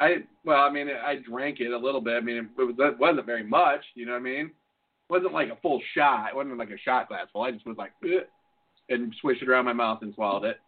I 0.00 0.16
well, 0.44 0.60
I 0.60 0.70
mean, 0.70 0.88
I 0.88 1.16
drank 1.16 1.60
it 1.60 1.72
a 1.72 1.78
little 1.78 2.00
bit. 2.00 2.14
I 2.14 2.20
mean, 2.20 2.36
it, 2.36 2.62
was, 2.62 2.74
it 2.78 2.98
wasn't 2.98 3.26
very 3.26 3.42
much. 3.42 3.80
You 3.94 4.06
know 4.06 4.12
what 4.12 4.18
I 4.18 4.22
mean? 4.22 4.46
It 4.46 5.12
wasn't 5.12 5.32
like 5.32 5.48
a 5.48 5.56
full 5.60 5.80
shot. 5.94 6.28
It 6.30 6.36
wasn't 6.36 6.58
like 6.58 6.70
a 6.70 6.78
shot 6.78 7.08
glass 7.08 7.26
full. 7.32 7.42
I 7.42 7.50
just 7.50 7.66
was 7.66 7.76
like, 7.76 7.92
and 8.88 9.14
swished 9.20 9.42
it 9.42 9.48
around 9.48 9.64
my 9.64 9.72
mouth 9.72 9.98
and 10.02 10.14
swallowed 10.14 10.44
it. 10.44 10.58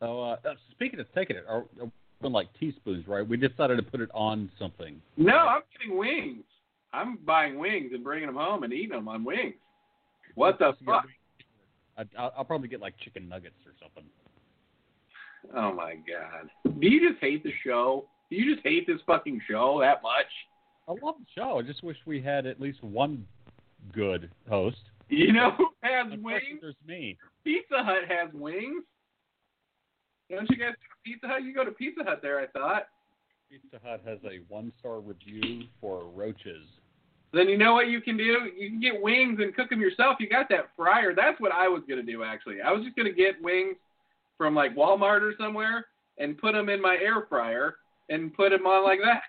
So 0.00 0.22
uh, 0.22 0.36
uh, 0.44 0.54
speaking 0.72 1.00
of 1.00 1.06
taking 1.14 1.36
it, 1.36 1.44
are, 1.48 1.64
are 1.80 2.28
like 2.28 2.48
teaspoons, 2.58 3.06
right? 3.06 3.26
We 3.26 3.36
decided 3.36 3.76
to 3.76 3.82
put 3.82 4.00
it 4.00 4.10
on 4.14 4.50
something. 4.58 5.00
No, 5.16 5.36
I'm 5.36 5.62
getting 5.78 5.96
wings. 5.96 6.44
I'm 6.92 7.18
buying 7.26 7.58
wings 7.58 7.90
and 7.92 8.04
bringing 8.04 8.26
them 8.26 8.36
home 8.36 8.62
and 8.62 8.72
eating 8.72 8.90
them 8.90 9.08
on 9.08 9.24
wings. 9.24 9.54
What 10.34 10.58
the 10.58 10.72
fuck? 10.84 11.06
I'll 12.18 12.44
probably 12.44 12.68
get 12.68 12.80
like 12.80 12.98
chicken 12.98 13.28
nuggets 13.28 13.54
or 13.66 13.72
something. 13.80 14.04
Oh 15.54 15.72
my 15.72 15.94
god. 15.94 16.50
Do 16.80 16.88
you 16.88 17.08
just 17.10 17.20
hate 17.20 17.42
the 17.42 17.52
show? 17.64 18.06
Do 18.30 18.36
you 18.36 18.54
just 18.54 18.66
hate 18.66 18.86
this 18.86 19.00
fucking 19.06 19.40
show 19.48 19.80
that 19.80 20.02
much? 20.02 20.26
I 20.88 20.92
love 21.04 21.16
the 21.18 21.26
show. 21.34 21.58
I 21.58 21.62
just 21.62 21.82
wish 21.82 21.96
we 22.06 22.20
had 22.20 22.46
at 22.46 22.60
least 22.60 22.82
one 22.82 23.26
good 23.92 24.30
host. 24.48 24.78
You 25.08 25.32
know 25.32 25.52
who 25.56 25.68
has 25.82 26.06
wings? 26.22 26.60
There's 26.60 26.74
me. 26.86 27.16
Pizza 27.44 27.76
Hut 27.78 28.02
has 28.08 28.32
wings. 28.32 28.84
Don't 30.30 30.48
you 30.50 30.56
guys 30.56 30.72
go 30.72 30.72
to 30.72 31.04
Pizza 31.04 31.28
Hut? 31.28 31.42
You 31.44 31.54
go 31.54 31.64
to 31.64 31.70
Pizza 31.70 32.02
Hut 32.04 32.20
there, 32.22 32.40
I 32.40 32.46
thought. 32.46 32.88
Pizza 33.50 33.78
Hut 33.84 34.00
has 34.06 34.18
a 34.24 34.40
one 34.48 34.72
star 34.80 35.00
review 35.00 35.64
for 35.80 36.04
roaches. 36.14 36.66
Then 37.32 37.48
you 37.48 37.58
know 37.58 37.74
what 37.74 37.88
you 37.88 38.00
can 38.00 38.16
do? 38.16 38.48
You 38.56 38.70
can 38.70 38.80
get 38.80 39.00
wings 39.00 39.40
and 39.40 39.54
cook 39.54 39.70
them 39.70 39.80
yourself. 39.80 40.16
You 40.20 40.28
got 40.28 40.48
that 40.50 40.70
fryer. 40.76 41.14
That's 41.14 41.40
what 41.40 41.52
I 41.52 41.68
was 41.68 41.82
gonna 41.88 42.02
do 42.02 42.22
actually. 42.22 42.62
I 42.62 42.72
was 42.72 42.84
just 42.84 42.96
gonna 42.96 43.12
get 43.12 43.42
wings 43.42 43.76
from 44.44 44.54
like 44.54 44.76
Walmart 44.76 45.22
or 45.22 45.32
somewhere 45.40 45.86
and 46.18 46.36
put 46.36 46.52
them 46.52 46.68
in 46.68 46.78
my 46.82 46.98
air 47.02 47.24
fryer 47.30 47.76
and 48.10 48.34
put 48.34 48.50
them 48.50 48.66
on 48.66 48.84
like 48.84 48.98
that. 49.02 49.22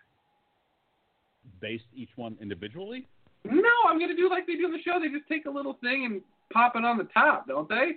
Based 1.61 1.85
each 1.95 2.09
one 2.17 2.35
individually? 2.41 3.07
No, 3.45 3.69
I'm 3.87 3.97
gonna 3.97 4.15
do 4.15 4.29
like 4.29 4.45
they 4.45 4.55
do 4.55 4.65
on 4.65 4.73
the 4.73 4.81
show. 4.83 4.99
They 4.99 5.07
just 5.07 5.29
take 5.29 5.45
a 5.45 5.49
little 5.49 5.77
thing 5.81 6.03
and 6.05 6.21
pop 6.51 6.75
it 6.75 6.83
on 6.83 6.97
the 6.97 7.05
top, 7.13 7.47
don't 7.47 7.69
they? 7.69 7.91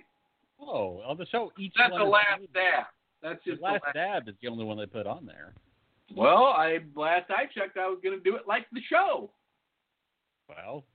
Oh, 0.61 1.01
on 1.05 1.17
the 1.17 1.25
show, 1.25 1.51
each 1.59 1.73
That's 1.77 1.91
the 1.97 2.03
last 2.05 2.41
dab. 2.53 2.85
That's 3.21 3.43
The 3.43 3.51
just 3.51 3.61
last 3.61 3.81
the 3.93 3.99
last. 3.99 4.25
dab 4.25 4.29
is 4.29 4.35
the 4.41 4.47
only 4.47 4.63
one 4.63 4.77
they 4.77 4.85
put 4.85 5.05
on 5.05 5.25
there. 5.25 5.53
Well, 6.15 6.45
I 6.45 6.79
last 6.95 7.29
I 7.31 7.47
checked, 7.53 7.77
I 7.77 7.87
was 7.89 7.99
gonna 8.01 8.19
do 8.23 8.37
it 8.37 8.43
like 8.47 8.65
the 8.71 8.81
show. 8.89 9.29
Well, 10.47 10.85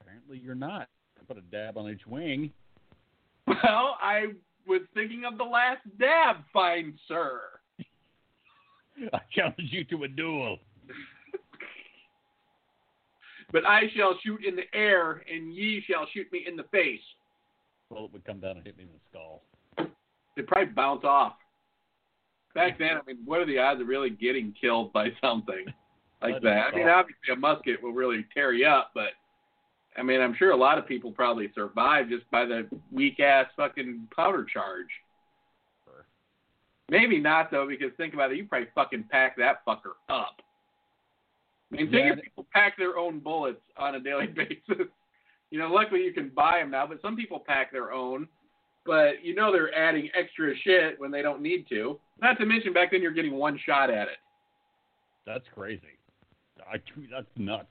apparently 0.00 0.38
you're 0.42 0.56
not. 0.56 0.88
I 1.20 1.24
put 1.24 1.38
a 1.38 1.42
dab 1.42 1.78
on 1.78 1.88
each 1.88 2.04
wing. 2.08 2.50
Well, 3.46 3.96
I 4.00 4.32
was 4.70 4.82
thinking 4.94 5.24
of 5.24 5.36
the 5.36 5.44
last 5.44 5.82
dab, 5.98 6.36
fine 6.52 6.96
sir. 7.08 7.40
I 9.12 9.18
challenge 9.34 9.68
you 9.70 9.84
to 9.84 10.04
a 10.04 10.08
duel. 10.08 10.58
But 13.52 13.66
I 13.66 13.90
shall 13.96 14.16
shoot 14.22 14.44
in 14.44 14.54
the 14.54 14.62
air, 14.72 15.24
and 15.28 15.52
ye 15.52 15.82
shall 15.84 16.06
shoot 16.14 16.30
me 16.30 16.44
in 16.46 16.54
the 16.54 16.62
face. 16.70 17.00
Well, 17.88 18.04
it 18.04 18.12
would 18.12 18.24
come 18.24 18.38
down 18.38 18.58
and 18.58 18.64
hit 18.64 18.78
me 18.78 18.84
in 18.84 18.90
the 18.90 19.00
skull. 19.10 19.42
It'd 20.36 20.46
probably 20.46 20.72
bounce 20.72 21.02
off. 21.02 21.32
Back 22.54 22.78
then, 22.78 22.90
I 22.90 23.00
mean, 23.04 23.18
what 23.24 23.40
are 23.40 23.46
the 23.46 23.58
odds 23.58 23.80
of 23.80 23.88
really 23.88 24.10
getting 24.10 24.54
killed 24.60 24.92
by 24.92 25.08
something 25.20 25.64
like 26.22 26.40
that? 26.42 26.66
I 26.72 26.76
mean, 26.76 26.88
obviously, 26.88 27.32
a 27.32 27.36
musket 27.36 27.82
will 27.82 27.90
really 27.90 28.24
tear 28.32 28.52
you 28.52 28.68
up, 28.68 28.92
but 28.94 29.14
I 29.96 30.02
mean, 30.02 30.20
I'm 30.20 30.34
sure 30.38 30.50
a 30.50 30.56
lot 30.56 30.78
of 30.78 30.86
people 30.86 31.10
probably 31.10 31.50
survive 31.54 32.08
just 32.08 32.30
by 32.30 32.44
the 32.44 32.68
weak 32.92 33.20
ass 33.20 33.46
fucking 33.56 34.08
powder 34.14 34.44
charge. 34.44 34.86
Sure. 35.84 36.04
Maybe 36.88 37.18
not 37.18 37.50
though, 37.50 37.66
because 37.66 37.90
think 37.96 38.14
about 38.14 38.30
it, 38.30 38.38
you 38.38 38.46
probably 38.46 38.68
fucking 38.74 39.04
pack 39.10 39.36
that 39.38 39.64
fucker 39.66 39.96
up. 40.08 40.36
I 41.72 41.76
mean, 41.76 41.90
think 41.90 42.06
Yeah, 42.06 42.12
if 42.12 42.22
people 42.22 42.46
pack 42.52 42.76
their 42.76 42.96
own 42.96 43.20
bullets 43.20 43.60
on 43.76 43.96
a 43.96 44.00
daily 44.00 44.26
basis. 44.36 44.86
You 45.50 45.58
know, 45.58 45.68
luckily 45.68 46.02
you 46.04 46.12
can 46.12 46.28
buy 46.28 46.60
them 46.60 46.70
now, 46.70 46.86
but 46.86 47.02
some 47.02 47.16
people 47.16 47.42
pack 47.44 47.72
their 47.72 47.92
own. 47.92 48.28
But 48.86 49.22
you 49.22 49.34
know 49.34 49.52
they're 49.52 49.74
adding 49.74 50.08
extra 50.14 50.54
shit 50.64 50.98
when 50.98 51.10
they 51.10 51.22
don't 51.22 51.42
need 51.42 51.68
to. 51.68 51.98
Not 52.22 52.38
to 52.38 52.46
mention 52.46 52.72
back 52.72 52.92
then 52.92 53.02
you're 53.02 53.12
getting 53.12 53.34
one 53.34 53.58
shot 53.66 53.90
at 53.90 54.08
it. 54.08 54.18
That's 55.26 55.44
crazy. 55.54 55.82
I, 56.60 56.76
that's 57.10 57.26
nuts. 57.36 57.68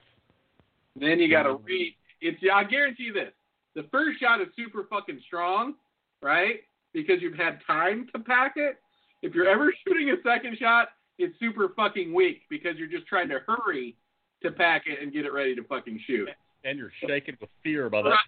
Then 0.95 1.19
you 1.19 1.29
got 1.29 1.43
to 1.43 1.55
read. 1.55 1.95
It's 2.21 2.37
I 2.53 2.63
guarantee 2.63 3.03
you 3.03 3.13
this: 3.13 3.31
the 3.75 3.83
first 3.91 4.19
shot 4.19 4.41
is 4.41 4.47
super 4.55 4.85
fucking 4.89 5.21
strong, 5.25 5.75
right? 6.21 6.61
Because 6.93 7.21
you've 7.21 7.37
had 7.37 7.59
time 7.65 8.07
to 8.13 8.19
pack 8.21 8.53
it. 8.57 8.77
If 9.21 9.33
you're 9.35 9.47
ever 9.47 9.73
shooting 9.87 10.09
a 10.09 10.15
second 10.23 10.57
shot, 10.57 10.89
it's 11.17 11.37
super 11.39 11.69
fucking 11.75 12.13
weak 12.13 12.41
because 12.49 12.77
you're 12.77 12.87
just 12.87 13.07
trying 13.07 13.29
to 13.29 13.39
hurry 13.47 13.95
to 14.41 14.51
pack 14.51 14.83
it 14.87 15.01
and 15.01 15.11
get 15.11 15.25
it 15.25 15.33
ready 15.33 15.53
to 15.55 15.63
fucking 15.63 16.01
shoot. 16.07 16.29
And 16.63 16.77
you're 16.77 16.91
shaking 17.07 17.37
with 17.39 17.49
fear 17.63 17.89
by 17.89 18.01
that 18.01 18.09
Right. 18.09 18.19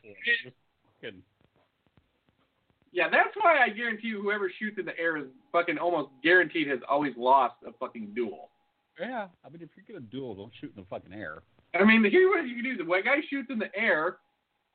point. 1.02 1.16
Yeah, 2.94 3.08
that's 3.10 3.34
why 3.40 3.60
I 3.64 3.70
guarantee 3.70 4.08
you, 4.10 4.22
whoever 4.22 4.52
shoots 4.60 4.78
in 4.78 4.86
the 4.86 4.98
air 5.00 5.16
is 5.18 5.26
fucking 5.54 5.78
almost 5.78 6.10
guaranteed 6.24 6.68
has 6.68 6.80
always 6.90 7.14
lost 7.18 7.56
a 7.66 7.72
fucking 7.80 8.12
duel. 8.14 8.50
yeah, 9.00 9.28
I 9.46 9.50
mean, 9.50 9.62
if 9.62 9.70
you're 9.88 9.98
to 10.00 10.06
duel, 10.06 10.36
don't 10.36 10.52
shoot 10.60 10.74
in 10.76 10.82
the 10.84 10.88
fucking 10.90 11.14
air. 11.14 11.42
I 11.74 11.84
mean, 11.86 12.04
here's 12.04 12.30
what 12.30 12.48
you 12.48 12.56
can 12.56 12.64
do. 12.64 12.78
The 12.84 12.92
a 12.92 13.02
guy 13.02 13.18
shoots 13.30 13.50
in 13.50 13.58
the 13.60 13.74
air, 13.76 14.18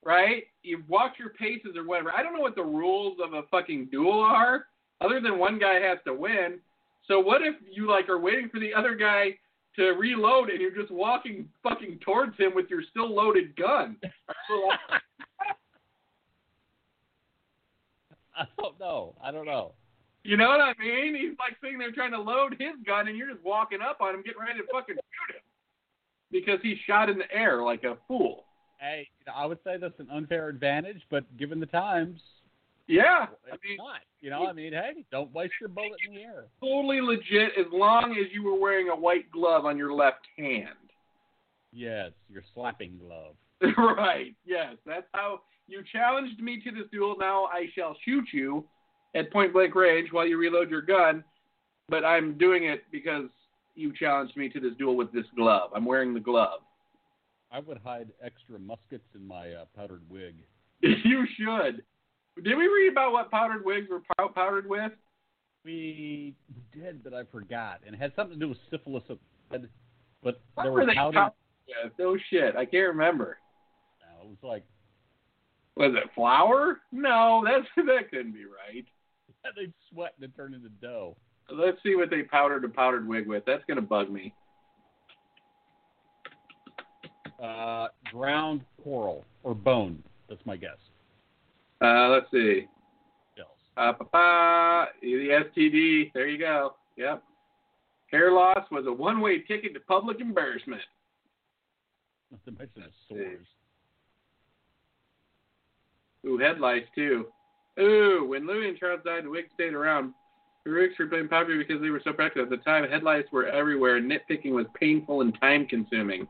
right? 0.04 0.44
You 0.62 0.82
watch 0.88 1.12
your 1.18 1.30
paces 1.30 1.76
or 1.76 1.84
whatever. 1.86 2.12
I 2.12 2.22
don't 2.22 2.34
know 2.34 2.40
what 2.40 2.54
the 2.54 2.62
rules 2.64 3.18
of 3.22 3.34
a 3.34 3.42
fucking 3.50 3.88
duel 3.90 4.20
are, 4.20 4.66
other 5.00 5.20
than 5.20 5.38
one 5.38 5.58
guy 5.58 5.74
has 5.74 5.98
to 6.06 6.14
win. 6.14 6.58
So 7.06 7.20
what 7.20 7.42
if 7.42 7.54
you 7.70 7.88
like 7.88 8.08
are 8.08 8.18
waiting 8.18 8.48
for 8.48 8.58
the 8.60 8.72
other 8.72 8.94
guy 8.94 9.36
to 9.76 9.90
reload 9.90 10.48
and 10.48 10.60
you're 10.60 10.74
just 10.74 10.90
walking 10.90 11.48
fucking 11.62 11.98
towards 12.04 12.36
him 12.38 12.52
with 12.54 12.70
your 12.70 12.82
still 12.90 13.14
loaded 13.14 13.54
gun? 13.56 13.96
I 18.38 18.44
don't 18.58 18.78
know. 18.80 19.14
I 19.22 19.30
don't 19.30 19.46
know. 19.46 19.72
you 20.22 20.36
know 20.36 20.48
what 20.48 20.60
I 20.60 20.74
mean? 20.78 21.14
He's 21.14 21.38
like 21.38 21.56
sitting 21.62 21.78
there 21.78 21.92
trying 21.92 22.10
to 22.12 22.20
load 22.20 22.56
his 22.58 22.74
gun 22.86 23.08
and 23.08 23.16
you're 23.16 23.30
just 23.30 23.44
walking 23.44 23.80
up 23.82 24.00
on 24.00 24.14
him, 24.14 24.22
getting 24.22 24.40
ready 24.40 24.58
to 24.58 24.66
fucking 24.72 24.96
shoot 24.96 25.36
him 25.36 25.42
because 26.30 26.58
he 26.62 26.76
shot 26.86 27.08
in 27.08 27.18
the 27.18 27.30
air 27.32 27.62
like 27.62 27.84
a 27.84 27.96
fool. 28.08 28.44
Hey, 28.78 29.08
you 29.20 29.32
know, 29.32 29.32
I 29.36 29.46
would 29.46 29.58
say 29.64 29.76
that's 29.80 29.98
an 30.00 30.08
unfair 30.12 30.48
advantage, 30.48 31.00
but 31.10 31.24
given 31.38 31.60
the 31.60 31.66
times, 31.66 32.20
Yeah, 32.86 33.26
I 33.50 33.56
mean, 33.66 33.76
not. 33.78 34.00
You 34.20 34.30
know, 34.30 34.46
I 34.46 34.52
mean, 34.52 34.72
hey, 34.72 35.04
don't 35.10 35.32
waste 35.32 35.54
your 35.60 35.68
bullet 35.68 35.92
in 36.06 36.14
the 36.14 36.22
air. 36.22 36.44
totally 36.60 37.00
legit 37.00 37.52
as 37.58 37.66
long 37.72 38.16
as 38.20 38.26
you 38.32 38.42
were 38.42 38.58
wearing 38.58 38.88
a 38.88 38.96
white 38.96 39.30
glove 39.30 39.64
on 39.64 39.78
your 39.78 39.92
left 39.92 40.26
hand. 40.36 40.68
Yes, 41.72 42.12
your 42.28 42.42
slapping 42.54 42.98
glove. 42.98 43.34
right. 43.78 44.34
Yes, 44.44 44.74
that's 44.84 45.06
how 45.12 45.40
you 45.68 45.82
challenged 45.92 46.40
me 46.40 46.60
to 46.62 46.70
this 46.70 46.84
duel. 46.92 47.16
Now 47.18 47.44
I 47.46 47.66
shall 47.74 47.96
shoot 48.04 48.26
you 48.32 48.64
at 49.14 49.32
point 49.32 49.52
blank 49.52 49.74
range 49.74 50.08
while 50.12 50.26
you 50.26 50.38
reload 50.38 50.70
your 50.70 50.82
gun. 50.82 51.24
But 51.88 52.04
I'm 52.04 52.36
doing 52.36 52.64
it 52.64 52.82
because 52.90 53.28
you 53.76 53.92
challenged 53.94 54.36
me 54.36 54.48
to 54.48 54.60
this 54.60 54.72
duel 54.78 54.96
with 54.96 55.12
this 55.12 55.26
glove. 55.36 55.70
I'm 55.74 55.84
wearing 55.84 56.14
the 56.14 56.20
glove. 56.20 56.60
I 57.52 57.60
would 57.60 57.78
hide 57.84 58.08
extra 58.22 58.58
muskets 58.58 59.04
in 59.14 59.26
my 59.26 59.52
uh, 59.52 59.64
powdered 59.76 60.02
wig. 60.10 60.34
you 60.80 61.24
should. 61.38 61.82
Did 62.42 62.56
we 62.56 62.66
read 62.66 62.90
about 62.92 63.12
what 63.12 63.30
powdered 63.30 63.64
wigs 63.64 63.86
were 63.88 64.02
pow- 64.16 64.28
powdered 64.28 64.68
with? 64.68 64.92
We 65.64 66.34
did, 66.74 67.02
but 67.02 67.14
I 67.14 67.22
forgot, 67.32 67.80
and 67.86 67.94
it 67.94 67.98
had 68.00 68.12
something 68.14 68.38
to 68.38 68.44
do 68.44 68.48
with 68.50 68.58
syphilis. 68.70 69.02
of- 69.08 69.18
But 69.50 69.62
but 70.22 70.40
What 70.54 70.62
there 70.64 70.72
were 70.72 70.80
were 70.80 70.86
they 70.86 70.94
powdered. 70.94 71.14
powdered 71.14 71.32
with? 71.84 71.92
No 71.98 72.16
shit. 72.30 72.56
I 72.56 72.64
can't 72.64 72.88
remember. 72.88 73.38
no, 74.00 74.24
it 74.26 74.28
was 74.28 74.38
like 74.42 74.64
Was 75.76 75.92
it 75.94 76.10
flour? 76.14 76.80
No, 76.92 77.42
that's 77.44 77.66
that 77.86 78.10
couldn't 78.10 78.32
be 78.32 78.44
right. 78.44 78.84
they'd 79.56 79.72
sweat 79.92 80.14
and 80.20 80.24
it 80.28 80.36
turned 80.36 80.54
into 80.54 80.68
dough. 80.80 81.16
Let's 81.50 81.78
see 81.82 81.94
what 81.94 82.10
they 82.10 82.22
powdered 82.22 82.64
a 82.64 82.68
powdered 82.68 83.06
wig 83.06 83.26
with. 83.26 83.44
That's 83.46 83.62
gonna 83.68 83.82
bug 83.82 84.10
me. 84.10 84.34
Uh, 87.42 87.88
ground 88.12 88.62
coral 88.82 89.24
or 89.42 89.54
bone. 89.54 90.02
That's 90.28 90.44
my 90.44 90.56
guess. 90.56 90.78
Uh, 91.80 92.08
let's 92.08 92.30
see. 92.30 92.66
Uh, 93.76 93.92
pa, 93.92 94.04
pa, 94.04 94.86
the 95.02 95.44
STD. 95.56 96.12
There 96.14 96.28
you 96.28 96.38
go. 96.38 96.74
Yep. 96.96 97.22
Hair 98.10 98.32
loss 98.32 98.64
was 98.70 98.86
a 98.86 98.92
one-way 98.92 99.40
ticket 99.40 99.74
to 99.74 99.80
public 99.80 100.20
embarrassment. 100.20 100.80
Not 102.30 102.44
to 102.46 102.52
mention 102.52 102.82
the 102.82 102.90
sores. 103.08 103.46
Ooh, 106.26 106.38
head 106.38 106.58
lice 106.58 106.84
too. 106.94 107.26
Ooh, 107.78 108.26
when 108.28 108.46
Louis 108.46 108.68
and 108.68 108.78
Charles 108.78 109.00
died, 109.04 109.24
the 109.24 109.30
wig 109.30 109.46
stayed 109.54 109.74
around. 109.74 110.14
The 110.66 110.72
were 110.72 111.06
became 111.06 111.28
popular 111.28 111.60
because 111.60 111.80
they 111.80 111.90
were 111.90 112.00
so 112.02 112.12
practical. 112.12 112.42
At 112.42 112.50
the 112.50 112.56
time, 112.56 112.90
headlights 112.90 113.30
were 113.30 113.46
everywhere, 113.46 113.98
and 113.98 114.10
nitpicking 114.10 114.50
was 114.50 114.66
painful 114.78 115.20
and 115.20 115.32
time-consuming. 115.40 116.26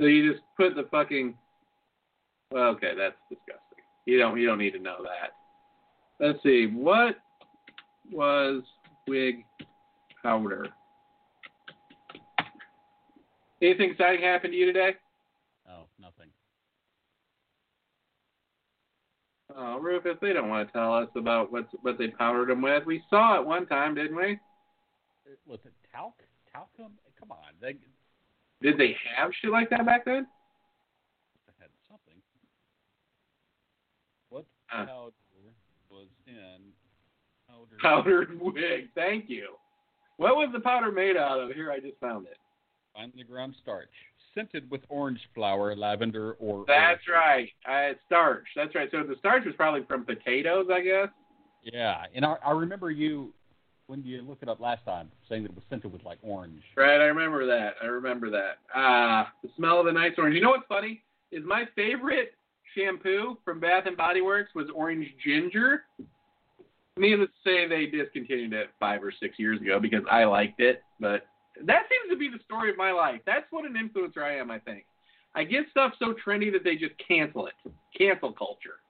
So 0.00 0.06
you 0.06 0.32
just 0.32 0.42
put 0.56 0.74
the 0.74 0.88
fucking. 0.90 1.34
Well, 2.50 2.68
okay, 2.68 2.92
that's 2.96 3.14
disgusting. 3.28 3.84
You 4.06 4.18
don't 4.18 4.40
you 4.40 4.46
don't 4.46 4.56
need 4.56 4.70
to 4.70 4.78
know 4.78 4.96
that. 5.02 5.32
Let's 6.18 6.42
see. 6.42 6.66
What 6.66 7.16
was 8.10 8.62
wig 9.06 9.44
powder? 10.22 10.68
Anything 13.60 13.90
exciting 13.90 14.24
happened 14.24 14.54
to 14.54 14.58
you 14.58 14.64
today? 14.64 14.94
Oh, 15.68 15.84
nothing. 16.00 16.28
Oh, 19.56 19.78
Rufus, 19.80 20.16
they 20.20 20.32
don't 20.32 20.48
want 20.48 20.68
to 20.68 20.72
tell 20.72 20.94
us 20.94 21.08
about 21.16 21.50
what 21.52 21.66
what 21.82 21.98
they 21.98 22.08
powdered 22.08 22.48
them 22.48 22.62
with. 22.62 22.84
We 22.86 23.02
saw 23.10 23.40
it 23.40 23.46
one 23.46 23.66
time, 23.66 23.94
didn't 23.94 24.16
we? 24.16 24.38
Was 25.46 25.60
it 25.64 25.72
talc? 25.94 26.14
Talcum? 26.52 26.92
Come 27.18 27.30
on, 27.32 27.38
they, 27.60 27.76
Did 28.60 28.78
they 28.78 28.96
have 29.16 29.30
shit 29.40 29.50
like 29.50 29.70
that 29.70 29.86
back 29.86 30.04
then? 30.04 30.26
they 31.46 31.52
had 31.60 31.70
something. 31.88 32.14
What 34.28 34.44
Uh. 34.72 34.86
powder 34.86 35.12
was 35.90 36.08
in 36.26 36.72
powder? 37.48 37.76
Powdered 37.80 38.40
wig. 38.40 38.88
Thank 38.94 39.28
you. 39.30 39.56
What 40.18 40.36
was 40.36 40.50
the 40.52 40.60
powder 40.60 40.92
made 40.92 41.16
out 41.16 41.40
of? 41.40 41.50
Here, 41.52 41.70
I 41.72 41.80
just 41.80 41.98
found 42.00 42.26
it. 42.26 42.36
Find 42.94 43.12
the 43.16 43.24
ground 43.24 43.54
starch, 43.62 43.88
scented 44.34 44.70
with 44.70 44.82
orange 44.88 45.20
flower, 45.34 45.74
lavender, 45.76 46.32
or 46.34 46.64
That's 46.66 47.00
earth. 47.08 47.14
right. 47.14 47.48
Uh, 47.68 47.94
starch. 48.06 48.46
That's 48.56 48.74
right. 48.74 48.88
So 48.90 49.02
the 49.02 49.16
starch 49.18 49.44
was 49.44 49.54
probably 49.56 49.84
from 49.88 50.04
potatoes, 50.04 50.66
I 50.72 50.80
guess. 50.82 51.08
Yeah, 51.64 52.04
and 52.14 52.24
I, 52.24 52.36
I 52.44 52.50
remember 52.52 52.90
you 52.90 53.32
when 53.86 54.02
you 54.04 54.22
looked 54.22 54.42
it 54.42 54.48
up 54.48 54.58
last 54.60 54.84
time, 54.84 55.10
saying 55.28 55.42
that 55.42 55.50
it 55.50 55.54
was 55.54 55.64
scented 55.68 55.92
with 55.92 56.02
like 56.04 56.18
orange. 56.22 56.62
Right, 56.76 57.00
I 57.00 57.04
remember 57.04 57.46
that. 57.46 57.74
I 57.82 57.86
remember 57.86 58.30
that. 58.30 58.58
Ah, 58.74 59.32
the 59.42 59.50
smell 59.56 59.80
of 59.80 59.86
the 59.86 59.92
nice 59.92 60.12
orange. 60.18 60.34
You 60.34 60.40
know 60.40 60.50
what's 60.50 60.66
funny? 60.68 61.02
Is 61.30 61.42
my 61.44 61.64
favorite 61.76 62.34
shampoo 62.76 63.36
from 63.44 63.60
Bath 63.60 63.84
and 63.86 63.96
Body 63.96 64.20
Works 64.22 64.50
was 64.54 64.66
orange 64.74 65.06
ginger. 65.24 65.82
Needless 66.96 67.28
to 67.44 67.50
say, 67.50 67.68
they 67.68 67.86
discontinued 67.86 68.52
it 68.52 68.70
five 68.78 69.02
or 69.02 69.12
six 69.18 69.38
years 69.38 69.60
ago 69.60 69.78
because 69.80 70.02
I 70.10 70.24
liked 70.24 70.60
it. 70.60 70.82
But 71.00 71.26
that 71.56 71.82
seems 71.88 72.10
to 72.10 72.16
be 72.16 72.28
the 72.28 72.42
story 72.44 72.70
of 72.70 72.76
my 72.76 72.92
life. 72.92 73.20
That's 73.26 73.46
what 73.50 73.64
an 73.64 73.74
influencer 73.74 74.22
I 74.22 74.36
am. 74.36 74.50
I 74.50 74.58
think 74.58 74.84
I 75.34 75.44
get 75.44 75.64
stuff 75.70 75.92
so 75.98 76.14
trendy 76.26 76.52
that 76.52 76.64
they 76.64 76.76
just 76.76 76.94
cancel 77.06 77.46
it. 77.46 77.54
Cancel 77.96 78.32
culture. 78.32 78.80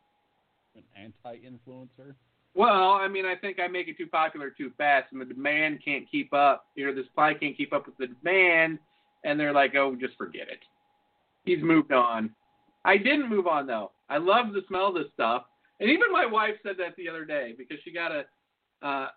An 0.75 0.83
anti-influencer. 0.96 2.14
Well, 2.55 2.92
I 2.92 3.09
mean, 3.09 3.25
I 3.25 3.35
think 3.35 3.59
I 3.61 3.66
make 3.66 3.88
it 3.88 3.96
too 3.96 4.07
popular 4.07 4.51
too 4.51 4.72
fast, 4.77 5.12
and 5.12 5.20
the 5.20 5.25
demand 5.25 5.81
can't 5.85 6.11
keep 6.11 6.33
up. 6.35 6.66
You 6.75 6.87
know, 6.87 6.94
the 6.94 7.05
supply 7.05 7.35
can't 7.35 7.57
keep 7.57 7.72
up 7.72 7.87
with 7.87 7.96
the 7.96 8.09
demand, 8.09 8.79
and 9.25 9.40
they're 9.40 9.55
like, 9.55 9.75
"Oh, 9.75 9.94
just 9.94 10.16
forget 10.18 10.48
it." 10.48 10.61
He's 11.44 11.62
moved 11.62 11.92
on. 11.92 12.35
I 12.85 12.98
didn't 12.98 13.29
move 13.29 13.46
on 13.46 13.66
though. 13.66 13.92
I 14.11 14.18
love 14.18 14.53
the 14.53 14.62
smell 14.68 14.88
of 14.88 14.94
this 14.94 15.11
stuff, 15.14 15.44
and 15.81 15.88
even 15.88 16.12
my 16.12 16.27
wife 16.27 16.57
said 16.62 16.77
that 16.79 16.94
the 16.96 17.09
other 17.09 17.25
day 17.25 17.55
because 17.57 17.79
she 17.85 17.90
got 17.90 18.12
a 18.12 18.25
uh, 18.87 19.09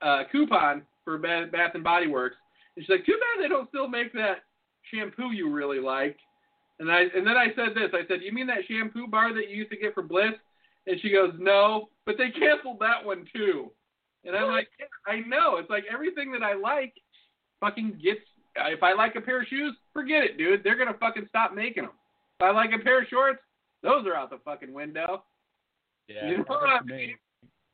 a 0.00 0.22
coupon 0.32 0.82
for 1.08 1.16
Bath 1.16 1.70
and 1.72 1.82
Body 1.82 2.06
Works, 2.06 2.36
and 2.76 2.84
she's 2.84 2.90
like, 2.90 3.06
"Too 3.06 3.18
bad 3.18 3.42
they 3.42 3.48
don't 3.48 3.68
still 3.70 3.88
make 3.88 4.12
that 4.12 4.44
shampoo 4.92 5.32
you 5.32 5.50
really 5.50 5.80
like." 5.80 6.18
And 6.80 6.92
I 6.92 7.00
and 7.14 7.26
then 7.26 7.36
I 7.36 7.46
said 7.56 7.74
this. 7.74 7.90
I 7.94 8.06
said, 8.06 8.20
"You 8.22 8.32
mean 8.32 8.46
that 8.48 8.66
shampoo 8.68 9.06
bar 9.06 9.32
that 9.32 9.48
you 9.48 9.56
used 9.56 9.70
to 9.70 9.78
get 9.78 9.94
for 9.94 10.02
Bliss?" 10.02 10.34
And 10.86 11.00
she 11.00 11.10
goes, 11.10 11.32
"No, 11.38 11.88
but 12.04 12.16
they 12.18 12.30
canceled 12.30 12.80
that 12.80 13.02
one 13.02 13.26
too." 13.34 13.72
And 14.24 14.36
I'm 14.36 14.48
like, 14.48 14.68
yeah, 14.78 14.86
"I 15.06 15.20
know. 15.20 15.56
It's 15.56 15.70
like 15.70 15.84
everything 15.90 16.30
that 16.32 16.42
I 16.42 16.52
like, 16.52 16.92
fucking 17.60 18.00
gets. 18.02 18.20
If 18.56 18.82
I 18.82 18.92
like 18.92 19.16
a 19.16 19.20
pair 19.22 19.40
of 19.40 19.48
shoes, 19.48 19.74
forget 19.94 20.24
it, 20.24 20.36
dude. 20.36 20.62
They're 20.62 20.76
gonna 20.76 20.98
fucking 21.00 21.26
stop 21.28 21.54
making 21.54 21.84
them. 21.84 21.92
If 22.38 22.44
I 22.44 22.50
like 22.50 22.72
a 22.72 22.84
pair 22.84 23.00
of 23.00 23.08
shorts, 23.08 23.40
those 23.82 24.06
are 24.06 24.14
out 24.14 24.28
the 24.28 24.38
fucking 24.44 24.74
window. 24.74 25.24
Yeah, 26.06 26.28
You 26.28 26.38
know 26.38 26.44
I 26.48 26.82
mean? 26.82 27.16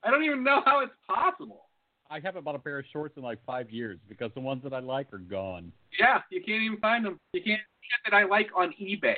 I 0.04 0.10
don't 0.10 0.22
even 0.22 0.44
know 0.44 0.60
how 0.64 0.80
it's 0.80 0.94
possible. 1.08 1.64
I 2.10 2.20
haven't 2.20 2.44
bought 2.44 2.54
a 2.54 2.58
pair 2.58 2.78
of 2.78 2.84
shorts 2.92 3.16
in 3.16 3.22
like 3.22 3.38
five 3.46 3.70
years 3.70 3.98
because 4.08 4.30
the 4.34 4.40
ones 4.40 4.62
that 4.64 4.72
I 4.72 4.80
like 4.80 5.12
are 5.12 5.18
gone. 5.18 5.72
Yeah, 5.98 6.20
you 6.30 6.42
can't 6.42 6.62
even 6.62 6.78
find 6.78 7.04
them. 7.04 7.18
You 7.32 7.42
can't 7.42 7.60
shit 7.80 8.10
that 8.10 8.16
I 8.16 8.24
like 8.24 8.48
on 8.56 8.74
eBay, 8.80 9.14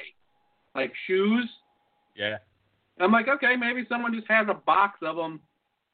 like 0.74 0.92
shoes. 1.06 1.48
Yeah. 2.14 2.38
I'm 2.98 3.12
like, 3.12 3.28
okay, 3.28 3.56
maybe 3.56 3.84
someone 3.88 4.14
just 4.14 4.28
has 4.28 4.46
a 4.48 4.54
box 4.54 4.98
of 5.02 5.16
them 5.16 5.40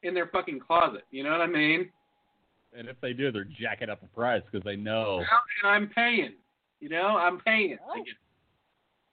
in 0.03 0.13
their 0.13 0.27
fucking 0.27 0.59
closet. 0.59 1.03
You 1.11 1.23
know 1.23 1.31
what 1.31 1.41
I 1.41 1.47
mean? 1.47 1.89
And 2.77 2.87
if 2.87 2.99
they 3.01 3.13
do, 3.13 3.31
they're 3.31 3.43
jacking 3.59 3.89
up 3.89 4.01
the 4.01 4.07
price 4.07 4.41
because 4.49 4.63
they 4.63 4.75
know. 4.75 5.17
And 5.19 5.69
I'm 5.69 5.89
paying. 5.89 6.33
You 6.79 6.89
know, 6.89 7.17
I'm 7.17 7.39
paying. 7.39 7.77
Oh. 7.87 7.95
get- 8.03 8.15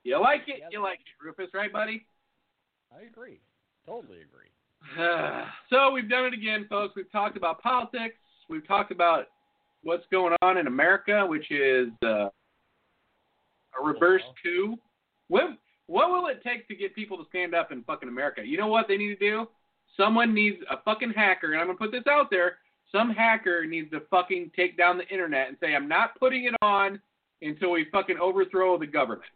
You 0.05 0.21
like 0.21 0.43
it? 0.47 0.57
Yeah. 0.61 0.69
You 0.71 0.83
like 0.83 1.01
it, 1.01 1.25
Rufus, 1.25 1.53
right, 1.55 1.73
buddy? 1.73 2.07
I 2.97 3.03
agree. 3.07 3.40
Totally 3.87 4.19
agree. 4.23 4.49
so 5.71 5.90
we've 5.93 6.09
done 6.09 6.27
it 6.27 6.35
again, 6.35 6.66
folks. 6.69 6.95
We've 6.97 7.11
talked 7.11 7.37
about 7.37 7.62
politics. 7.62 8.16
We've 8.49 8.66
talked 8.66 8.93
about 8.93 9.27
what's 9.83 10.05
going 10.11 10.35
on 10.43 10.59
in 10.59 10.66
America, 10.66 11.25
which 11.27 11.51
is 11.51 11.88
uh, 12.05 12.29
a 13.79 13.83
reverse 13.83 14.23
Uh-oh. 14.27 14.35
coup. 14.43 14.77
What 15.29 15.59
what 15.87 16.11
will 16.11 16.29
it 16.29 16.40
take 16.45 16.69
to 16.69 16.77
get 16.77 16.95
people 16.95 17.16
to 17.19 17.25
stand 17.29 17.55
up 17.55 17.73
in 17.73 17.83
fucking 17.83 18.09
America? 18.09 18.43
You 18.45 18.59
know 18.59 18.69
what 18.69 18.87
they 18.88 18.97
need 18.97 19.19
to 19.19 19.31
do? 19.31 19.49
Someone 19.97 20.35
needs 20.35 20.59
a 20.71 20.77
fucking 20.85 21.12
hacker, 21.16 21.53
and 21.53 21.61
I'm 21.61 21.66
gonna 21.66 21.79
put 21.79 21.93
this 21.93 22.07
out 22.09 22.31
there. 22.31 22.59
Some 22.93 23.11
hacker 23.11 23.66
needs 23.66 23.90
to 23.93 24.01
fucking 24.11 24.53
take 24.57 24.77
down 24.77 24.99
the 24.99 25.07
internet 25.09 25.49
and 25.49 25.57
say, 25.61 25.75
I'm 25.75 25.88
not 25.88 26.19
putting 26.19 26.45
it 26.45 26.55
on 26.61 27.01
until 27.43 27.71
we 27.71 27.87
fucking 27.93 28.19
overthrow 28.19 28.79
the 28.79 28.87
government. 28.87 29.31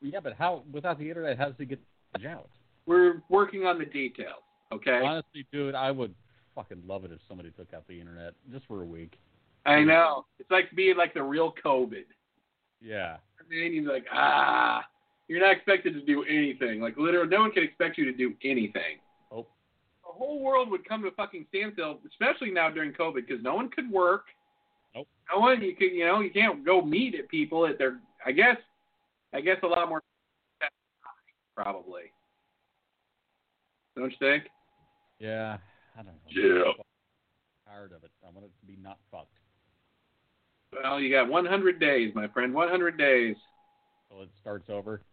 Yeah, 0.00 0.20
but 0.20 0.34
how 0.34 0.62
without 0.72 0.98
the 0.98 1.08
internet, 1.08 1.38
how 1.38 1.46
does 1.46 1.54
he 1.58 1.66
get 1.66 1.80
the 2.18 2.26
out? 2.28 2.48
We're 2.86 3.22
working 3.28 3.64
on 3.64 3.78
the 3.78 3.84
details. 3.84 4.42
Okay. 4.72 5.00
Honestly, 5.04 5.46
dude, 5.52 5.74
I 5.74 5.90
would 5.90 6.14
fucking 6.54 6.82
love 6.86 7.04
it 7.04 7.12
if 7.12 7.18
somebody 7.28 7.50
took 7.50 7.72
out 7.74 7.86
the 7.88 7.98
internet 7.98 8.34
just 8.50 8.66
for 8.66 8.82
a 8.82 8.86
week. 8.86 9.18
I 9.64 9.80
know. 9.80 10.24
It's 10.38 10.50
like 10.50 10.70
being 10.74 10.96
like 10.96 11.14
the 11.14 11.22
real 11.22 11.54
COVID. 11.64 12.04
Yeah. 12.80 13.16
And 13.38 13.48
then 13.50 13.72
you're 13.72 13.92
like, 13.92 14.06
ah, 14.12 14.84
you're 15.28 15.40
not 15.40 15.52
expected 15.52 15.94
to 15.94 16.00
do 16.02 16.24
anything. 16.24 16.80
Like 16.80 16.96
literally, 16.96 17.28
no 17.28 17.40
one 17.40 17.52
can 17.52 17.62
expect 17.62 17.96
you 17.96 18.04
to 18.06 18.12
do 18.12 18.34
anything. 18.44 18.98
Oh. 19.30 19.46
The 20.04 20.12
whole 20.12 20.42
world 20.42 20.70
would 20.70 20.86
come 20.86 21.02
to 21.02 21.08
a 21.08 21.12
fucking 21.12 21.46
standstill, 21.48 22.00
especially 22.08 22.50
now 22.50 22.70
during 22.70 22.92
COVID, 22.92 23.26
because 23.26 23.42
no 23.42 23.54
one 23.54 23.68
could 23.68 23.90
work. 23.90 24.24
Nope. 24.94 25.06
No 25.32 25.40
one, 25.40 25.62
you 25.62 25.74
could, 25.76 25.92
you 25.92 26.04
know, 26.04 26.20
you 26.20 26.30
can't 26.30 26.64
go 26.64 26.82
meet 26.82 27.14
at 27.14 27.28
people 27.28 27.66
at 27.66 27.78
their. 27.78 28.00
I 28.26 28.32
guess, 28.32 28.56
I 29.32 29.40
guess 29.40 29.56
a 29.62 29.66
lot 29.66 29.88
more. 29.88 30.02
Probably. 31.54 32.02
Don't 33.96 34.10
you 34.10 34.16
think? 34.18 34.44
Yeah. 35.18 35.58
I 35.94 36.02
don't 36.02 36.06
know. 36.06 36.12
Yeah. 36.28 36.72
Tired 37.66 37.92
of 37.92 38.04
it. 38.04 38.10
I 38.26 38.30
want 38.30 38.46
it 38.46 38.50
to 38.60 38.66
be 38.66 38.78
not 38.82 38.98
fucked. 39.10 39.28
Well, 40.72 41.00
you 41.00 41.10
got 41.10 41.28
100 41.28 41.78
days, 41.78 42.12
my 42.14 42.28
friend. 42.28 42.54
100 42.54 42.96
days. 42.96 43.36
So 44.10 44.22
it 44.22 44.30
starts 44.40 44.68
over. 44.70 45.02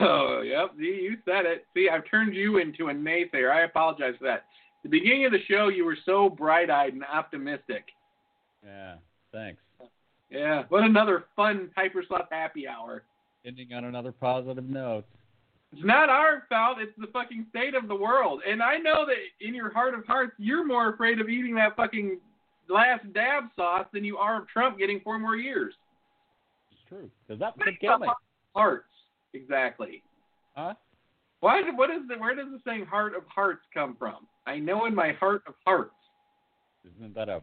Oh, 0.00 0.42
yep. 0.42 0.70
See, 0.78 1.00
you 1.02 1.16
said 1.24 1.44
it. 1.44 1.66
See, 1.74 1.88
I've 1.92 2.08
turned 2.08 2.36
you 2.36 2.58
into 2.58 2.88
a 2.88 2.94
naysayer. 2.94 3.50
I 3.50 3.62
apologize 3.62 4.14
for 4.16 4.26
that. 4.26 4.44
The 4.84 4.88
beginning 4.88 5.26
of 5.26 5.32
the 5.32 5.42
show, 5.48 5.66
you 5.68 5.84
were 5.84 5.98
so 6.06 6.30
bright-eyed 6.30 6.92
and 6.92 7.04
optimistic. 7.04 7.86
Yeah. 8.64 8.94
Thanks. 9.32 9.60
Yeah. 10.30 10.62
What 10.68 10.84
another 10.84 11.24
fun 11.34 11.70
Hypersloth 11.76 12.28
happy 12.30 12.68
hour. 12.68 13.02
Ending 13.44 13.72
on 13.72 13.84
another 13.84 14.12
positive 14.12 14.68
note. 14.68 15.04
It's 15.72 15.84
not 15.84 16.10
our 16.10 16.44
fault. 16.48 16.78
It's 16.80 16.92
the 16.98 17.06
fucking 17.12 17.46
state 17.48 17.74
of 17.74 17.88
the 17.88 17.94
world. 17.94 18.42
And 18.46 18.62
I 18.62 18.76
know 18.76 19.06
that 19.06 19.46
in 19.46 19.54
your 19.54 19.72
heart 19.72 19.94
of 19.94 20.04
hearts, 20.06 20.32
you're 20.38 20.66
more 20.66 20.92
afraid 20.92 21.20
of 21.20 21.28
eating 21.28 21.54
that 21.54 21.76
fucking 21.76 22.18
last 22.68 23.10
dab 23.14 23.44
sauce 23.56 23.86
than 23.92 24.04
you 24.04 24.18
are 24.18 24.42
of 24.42 24.48
Trump 24.48 24.78
getting 24.78 25.00
four 25.00 25.18
more 25.18 25.36
years. 25.36 25.74
It's 26.70 26.80
true. 26.88 27.10
Because 27.26 27.40
that 27.40 27.58
could 27.58 27.80
kill 27.80 27.98
me. 27.98 28.08
Hearts. 28.54 28.84
Exactly. 29.32 30.02
Huh? 30.54 30.74
Why? 31.40 31.62
What 31.74 31.90
is 31.90 32.02
the? 32.06 32.16
Where 32.16 32.34
does 32.34 32.48
the 32.52 32.60
saying 32.66 32.84
"heart 32.84 33.16
of 33.16 33.22
hearts" 33.26 33.62
come 33.72 33.96
from? 33.98 34.26
I 34.46 34.58
know 34.58 34.84
in 34.84 34.94
my 34.94 35.12
heart 35.12 35.42
of 35.46 35.54
hearts. 35.66 35.94
Isn't 36.96 37.14
that 37.14 37.28
a 37.30 37.42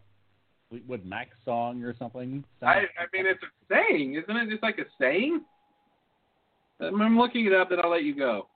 Fleetwood 0.70 1.04
Mac 1.04 1.30
song 1.44 1.84
or 1.84 1.96
something? 1.98 2.44
I, 2.62 2.66
I 2.66 3.08
mean, 3.12 3.26
it's 3.26 3.42
a 3.42 3.74
saying, 3.74 4.22
isn't 4.22 4.38
it? 4.38 4.50
Just 4.50 4.62
like 4.62 4.78
a 4.78 4.86
saying. 5.02 5.42
I'm 6.80 7.18
looking 7.18 7.46
it 7.46 7.54
up, 7.54 7.70
then 7.70 7.80
I'll 7.84 7.92
let 7.92 8.04
you 8.04 8.16
go. 8.16 8.48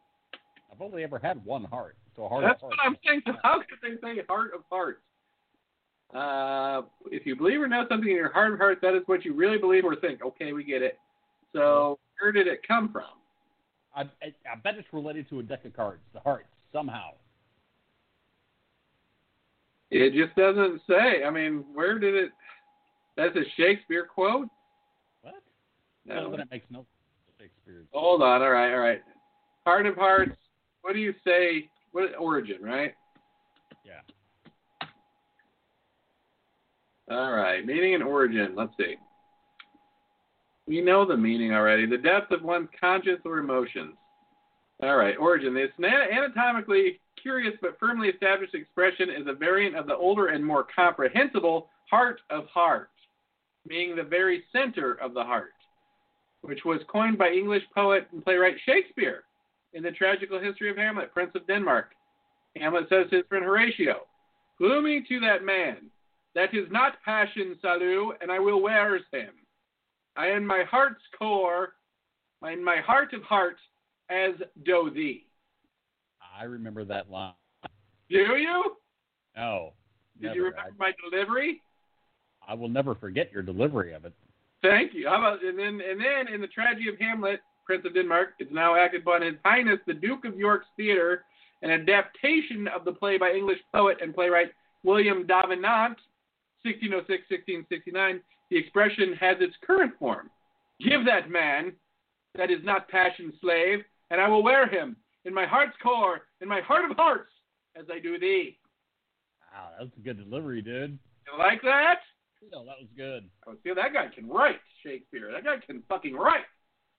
I've 0.71 0.81
only 0.81 1.03
ever 1.03 1.19
had 1.19 1.43
one 1.45 1.65
heart. 1.65 1.95
So 2.15 2.25
a 2.25 2.29
heart 2.29 2.43
That's 2.45 2.63
of 2.63 2.69
what. 2.69 2.79
I'm 2.83 2.97
saying. 3.05 3.21
How 3.43 3.59
could 3.59 3.79
they 3.81 3.95
say 4.01 4.21
"heart 4.27 4.51
of 4.55 4.61
hearts"? 4.69 5.01
Uh, 6.13 6.87
if 7.11 7.25
you 7.25 7.35
believe 7.35 7.59
or 7.59 7.67
know 7.67 7.85
something 7.89 8.09
in 8.09 8.15
your 8.15 8.31
heart 8.31 8.53
of 8.53 8.59
hearts, 8.59 8.79
that 8.81 8.95
is 8.95 9.01
what 9.07 9.25
you 9.25 9.33
really 9.33 9.57
believe 9.57 9.83
or 9.83 9.95
think. 9.95 10.23
Okay, 10.23 10.53
we 10.53 10.63
get 10.63 10.81
it. 10.81 10.99
So 11.53 11.99
where 12.19 12.31
did 12.31 12.47
it 12.47 12.59
come 12.67 12.91
from? 12.91 13.03
I, 13.95 14.01
I, 14.01 14.33
I 14.51 14.55
bet 14.63 14.75
it's 14.75 14.87
related 14.91 15.29
to 15.29 15.39
a 15.39 15.43
deck 15.43 15.65
of 15.65 15.75
cards, 15.75 16.01
the 16.13 16.19
hearts, 16.19 16.47
somehow. 16.71 17.11
It 19.91 20.13
just 20.13 20.35
doesn't 20.35 20.81
say. 20.87 21.23
I 21.23 21.29
mean, 21.29 21.65
where 21.73 21.99
did 21.99 22.15
it? 22.15 22.31
That's 23.15 23.35
a 23.35 23.43
Shakespeare 23.57 24.05
quote. 24.05 24.47
What? 25.21 25.35
No. 26.05 26.21
Well, 26.21 26.31
then 26.31 26.39
it 26.41 26.47
makes 26.51 26.65
no 26.71 26.85
Hold 27.91 28.21
on. 28.21 28.41
All 28.41 28.49
right. 28.49 28.73
All 28.73 28.79
right. 28.79 29.01
Heart 29.65 29.85
of 29.85 29.95
hearts. 29.95 30.35
What 30.81 30.93
do 30.93 30.99
you 30.99 31.13
say? 31.25 31.69
What 31.91 32.15
origin? 32.19 32.57
Right. 32.61 32.93
Yeah. 33.85 34.01
All 37.09 37.31
right. 37.31 37.65
Meaning 37.65 37.95
and 37.95 38.03
origin. 38.03 38.53
Let's 38.55 38.73
see. 38.77 38.95
We 40.67 40.81
know 40.81 41.05
the 41.05 41.17
meaning 41.17 41.53
already. 41.53 41.85
The 41.85 41.97
depth 41.97 42.31
of 42.31 42.41
one's 42.43 42.69
conscience 42.79 43.21
or 43.25 43.37
emotions. 43.39 43.95
All 44.81 44.95
right. 44.95 45.15
Origin. 45.17 45.53
This 45.53 45.69
anatomically 45.79 46.99
curious 47.21 47.53
but 47.61 47.79
firmly 47.79 48.09
established 48.09 48.53
expression 48.53 49.09
is 49.09 49.27
a 49.27 49.33
variant 49.33 49.75
of 49.75 49.87
the 49.87 49.95
older 49.95 50.27
and 50.27 50.45
more 50.45 50.67
comprehensible 50.75 51.69
heart 51.89 52.21
of 52.29 52.45
heart, 52.47 52.89
meaning 53.67 53.95
the 53.95 54.03
very 54.03 54.43
center 54.51 54.95
of 54.95 55.13
the 55.13 55.23
heart, 55.23 55.53
which 56.43 56.65
was 56.65 56.81
coined 56.91 57.17
by 57.17 57.29
English 57.29 57.63
poet 57.73 58.07
and 58.11 58.23
playwright 58.23 58.55
Shakespeare 58.65 59.23
in 59.73 59.81
the 59.81 59.91
tragical 59.91 60.39
history 60.39 60.69
of 60.69 60.77
Hamlet, 60.77 61.13
Prince 61.13 61.31
of 61.35 61.47
Denmark. 61.47 61.87
Hamlet 62.55 62.87
says 62.89 63.09
to 63.09 63.17
his 63.17 63.25
friend 63.27 63.43
Horatio, 63.43 64.01
Gloomy 64.59 65.03
to 65.07 65.19
that 65.21 65.43
man, 65.43 65.77
that 66.35 66.53
is 66.53 66.67
not 66.69 67.01
passion, 67.03 67.57
Salut, 67.61 68.17
and 68.21 68.31
I 68.31 68.39
will 68.39 68.61
wears 68.61 69.01
him. 69.11 69.29
I 70.15 70.31
in 70.31 70.45
my 70.45 70.63
heart's 70.69 71.01
core, 71.17 71.73
in 72.43 72.63
my 72.63 72.77
heart 72.77 73.13
of 73.13 73.23
heart, 73.23 73.55
as 74.09 74.33
do 74.65 74.91
thee. 74.93 75.25
I 76.37 76.43
remember 76.43 76.83
that 76.85 77.09
line. 77.09 77.33
Do 78.09 78.17
you? 78.17 78.75
No. 79.35 79.73
Did 80.19 80.27
never. 80.27 80.35
you 80.35 80.43
remember 80.45 80.75
my 80.77 80.91
delivery? 81.09 81.61
I, 82.47 82.51
I 82.51 82.55
will 82.55 82.69
never 82.69 82.95
forget 82.95 83.31
your 83.31 83.43
delivery 83.43 83.93
of 83.93 84.05
it. 84.05 84.13
Thank 84.63 84.93
you. 84.93 85.09
How 85.09 85.17
about 85.17 85.43
and 85.43 85.59
then 85.59 85.81
and 85.87 85.99
then 85.99 86.33
in 86.33 86.39
the 86.39 86.47
tragedy 86.47 86.87
of 86.87 86.97
Hamlet, 86.97 87.41
Prince 87.65 87.85
of 87.85 87.93
Denmark, 87.93 88.29
it's 88.39 88.51
now 88.51 88.75
acted 88.75 89.03
by 89.03 89.19
His 89.19 89.35
Highness 89.43 89.79
the 89.85 89.93
Duke 89.93 90.23
of 90.25 90.37
York's 90.37 90.67
Theatre, 90.77 91.25
an 91.61 91.69
adaptation 91.69 92.69
of 92.69 92.85
the 92.85 92.93
play 92.93 93.17
by 93.17 93.31
English 93.31 93.59
poet 93.73 93.97
and 94.01 94.15
playwright 94.15 94.51
William 94.83 95.27
Davenant, 95.27 95.97
1606-1669. 96.65 98.21
The 98.49 98.57
expression 98.57 99.13
has 99.19 99.37
its 99.41 99.55
current 99.65 99.93
form. 99.99 100.29
Give 100.79 101.05
that 101.05 101.29
man 101.29 101.73
that 102.35 102.49
is 102.49 102.63
not 102.63 102.87
passion 102.89 103.33
slave, 103.41 103.79
and 104.11 104.21
I 104.21 104.27
will 104.27 104.43
wear 104.43 104.67
him 104.67 104.95
in 105.25 105.33
my 105.33 105.45
heart's 105.45 105.75
core, 105.81 106.21
in 106.41 106.47
my 106.47 106.61
heart 106.61 106.89
of 106.89 106.95
hearts, 106.95 107.31
as 107.75 107.85
I 107.91 107.99
do 107.99 108.17
thee. 108.17 108.57
Wow, 109.53 109.69
that 109.77 109.83
was 109.83 109.91
a 109.97 110.01
good 110.01 110.17
delivery, 110.17 110.61
dude. 110.61 110.97
You 111.27 111.37
like 111.37 111.61
that? 111.63 111.99
No, 112.51 112.65
that 112.65 112.75
was 112.79 112.87
good. 112.95 113.29
Oh, 113.47 113.53
see, 113.63 113.73
that 113.73 113.93
guy 113.93 114.07
can 114.13 114.27
write 114.27 114.59
Shakespeare. 114.83 115.31
That 115.31 115.43
guy 115.43 115.55
can 115.65 115.83
fucking 115.87 116.13
write. 116.15 116.45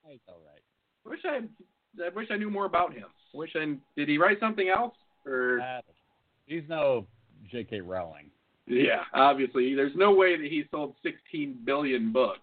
That's 0.07 0.19
all 0.29 0.41
right. 0.45 0.63
I 1.07 1.09
wish 1.11 1.21
I, 1.25 2.05
I 2.05 2.09
wish 2.15 2.29
I 2.31 2.37
knew 2.37 2.51
more 2.51 2.65
about 2.67 2.93
him. 2.95 3.05
I 3.35 3.37
wish 3.37 3.51
I 3.57 3.77
did 3.97 4.09
he 4.09 4.19
write 4.19 4.41
something 4.41 4.69
else 4.69 4.95
or 5.27 5.61
Uh, 5.61 5.81
he's 6.47 6.63
no 6.69 7.07
J.K. 7.51 7.81
Rowling. 7.81 8.31
yeah, 8.67 9.03
obviously 9.13 9.75
there's 9.75 9.95
no 9.95 10.15
way 10.15 10.37
that 10.37 10.47
he 10.47 10.65
sold 10.71 10.95
16 11.03 11.59
billion 11.65 12.13
books. 12.13 12.41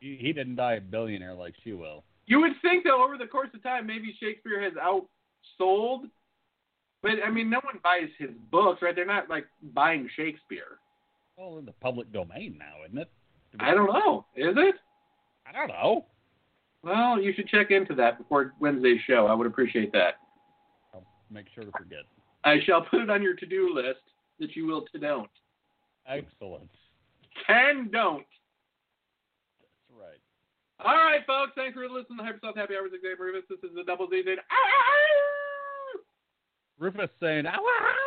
He, 0.00 0.16
he 0.20 0.32
didn't 0.32 0.56
die 0.56 0.74
a 0.74 0.80
billionaire 0.80 1.34
like 1.34 1.54
she 1.62 1.72
will. 1.72 2.02
You 2.26 2.40
would 2.40 2.52
think 2.60 2.82
though 2.84 3.04
over 3.04 3.16
the 3.16 3.26
course 3.26 3.50
of 3.54 3.62
time 3.62 3.86
maybe 3.86 4.16
Shakespeare 4.20 4.60
has 4.62 4.72
outsold, 4.74 6.10
but 7.02 7.12
I 7.24 7.30
mean 7.30 7.48
no 7.50 7.60
one 7.62 7.78
buys 7.84 8.08
his 8.18 8.30
books, 8.50 8.82
right? 8.82 8.94
They're 8.96 9.06
not 9.06 9.30
like 9.30 9.46
buying 9.74 10.08
Shakespeare. 10.16 10.78
Well, 11.36 11.58
in 11.58 11.66
the 11.66 11.72
public 11.72 12.12
domain 12.12 12.56
now, 12.58 12.84
isn't 12.86 12.98
it? 12.98 13.10
I 13.60 13.74
don't 13.74 13.92
know. 13.92 14.24
Is 14.34 14.54
it? 14.56 14.74
I 15.46 15.52
don't 15.52 15.68
know. 15.68 16.06
Well, 16.82 17.20
you 17.20 17.32
should 17.34 17.48
check 17.48 17.70
into 17.70 17.94
that 17.96 18.18
before 18.18 18.54
Wednesday's 18.60 19.00
show. 19.06 19.26
I 19.26 19.34
would 19.34 19.46
appreciate 19.46 19.92
that. 19.92 20.14
I'll 20.94 21.06
make 21.30 21.46
sure 21.54 21.64
to 21.64 21.72
forget. 21.72 22.04
I 22.44 22.60
shall 22.64 22.82
put 22.82 23.00
it 23.00 23.10
on 23.10 23.22
your 23.22 23.34
to-do 23.34 23.74
list 23.74 24.00
that 24.38 24.54
you 24.56 24.66
will 24.66 24.86
to 24.92 24.98
don't. 24.98 25.30
Excellent. 26.08 26.70
Can 27.46 27.90
don't. 27.92 28.26
That's 29.60 30.00
right. 30.00 30.20
All 30.86 30.96
right, 30.96 31.26
folks. 31.26 31.52
Thanks 31.54 31.74
for 31.74 31.88
listening 31.88 32.18
to 32.18 32.24
Hypersloth 32.24 32.56
Happy 32.56 32.74
Hours 32.74 32.92
Exam 32.94 33.16
Rufus. 33.18 33.42
This 33.48 33.58
is 33.68 33.74
the 33.74 33.82
Double 33.84 34.08
Z 34.08 34.22
saying, 34.24 34.38
Rufus 36.78 37.10
saying, 37.20 37.46
ow! 37.46 38.05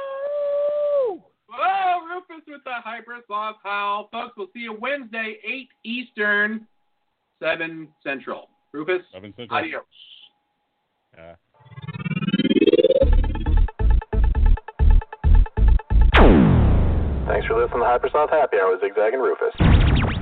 Whoa, 2.19 2.35
Rufus 2.35 2.45
with 2.47 2.63
the 2.63 2.71
Hypersloth 2.83 3.55
howl. 3.63 4.09
Folks, 4.11 4.33
we'll 4.37 4.47
see 4.53 4.59
you 4.61 4.73
Wednesday, 4.73 5.37
8 5.45 5.69
Eastern, 5.83 6.67
7 7.41 7.87
Central. 8.03 8.49
Rufus, 8.71 9.01
Seven 9.13 9.33
Central. 9.37 9.59
adios. 9.59 9.83
Uh, 11.17 11.35
Thanks 17.27 17.45
for 17.47 17.61
listening 17.61 17.79
to 17.79 17.85
Hypersloth 17.85 18.29
Happy 18.31 18.57
Hour 18.57 18.71
with 18.71 18.81
Zigzag 18.81 19.13
and 19.13 19.21
Rufus. 19.23 20.18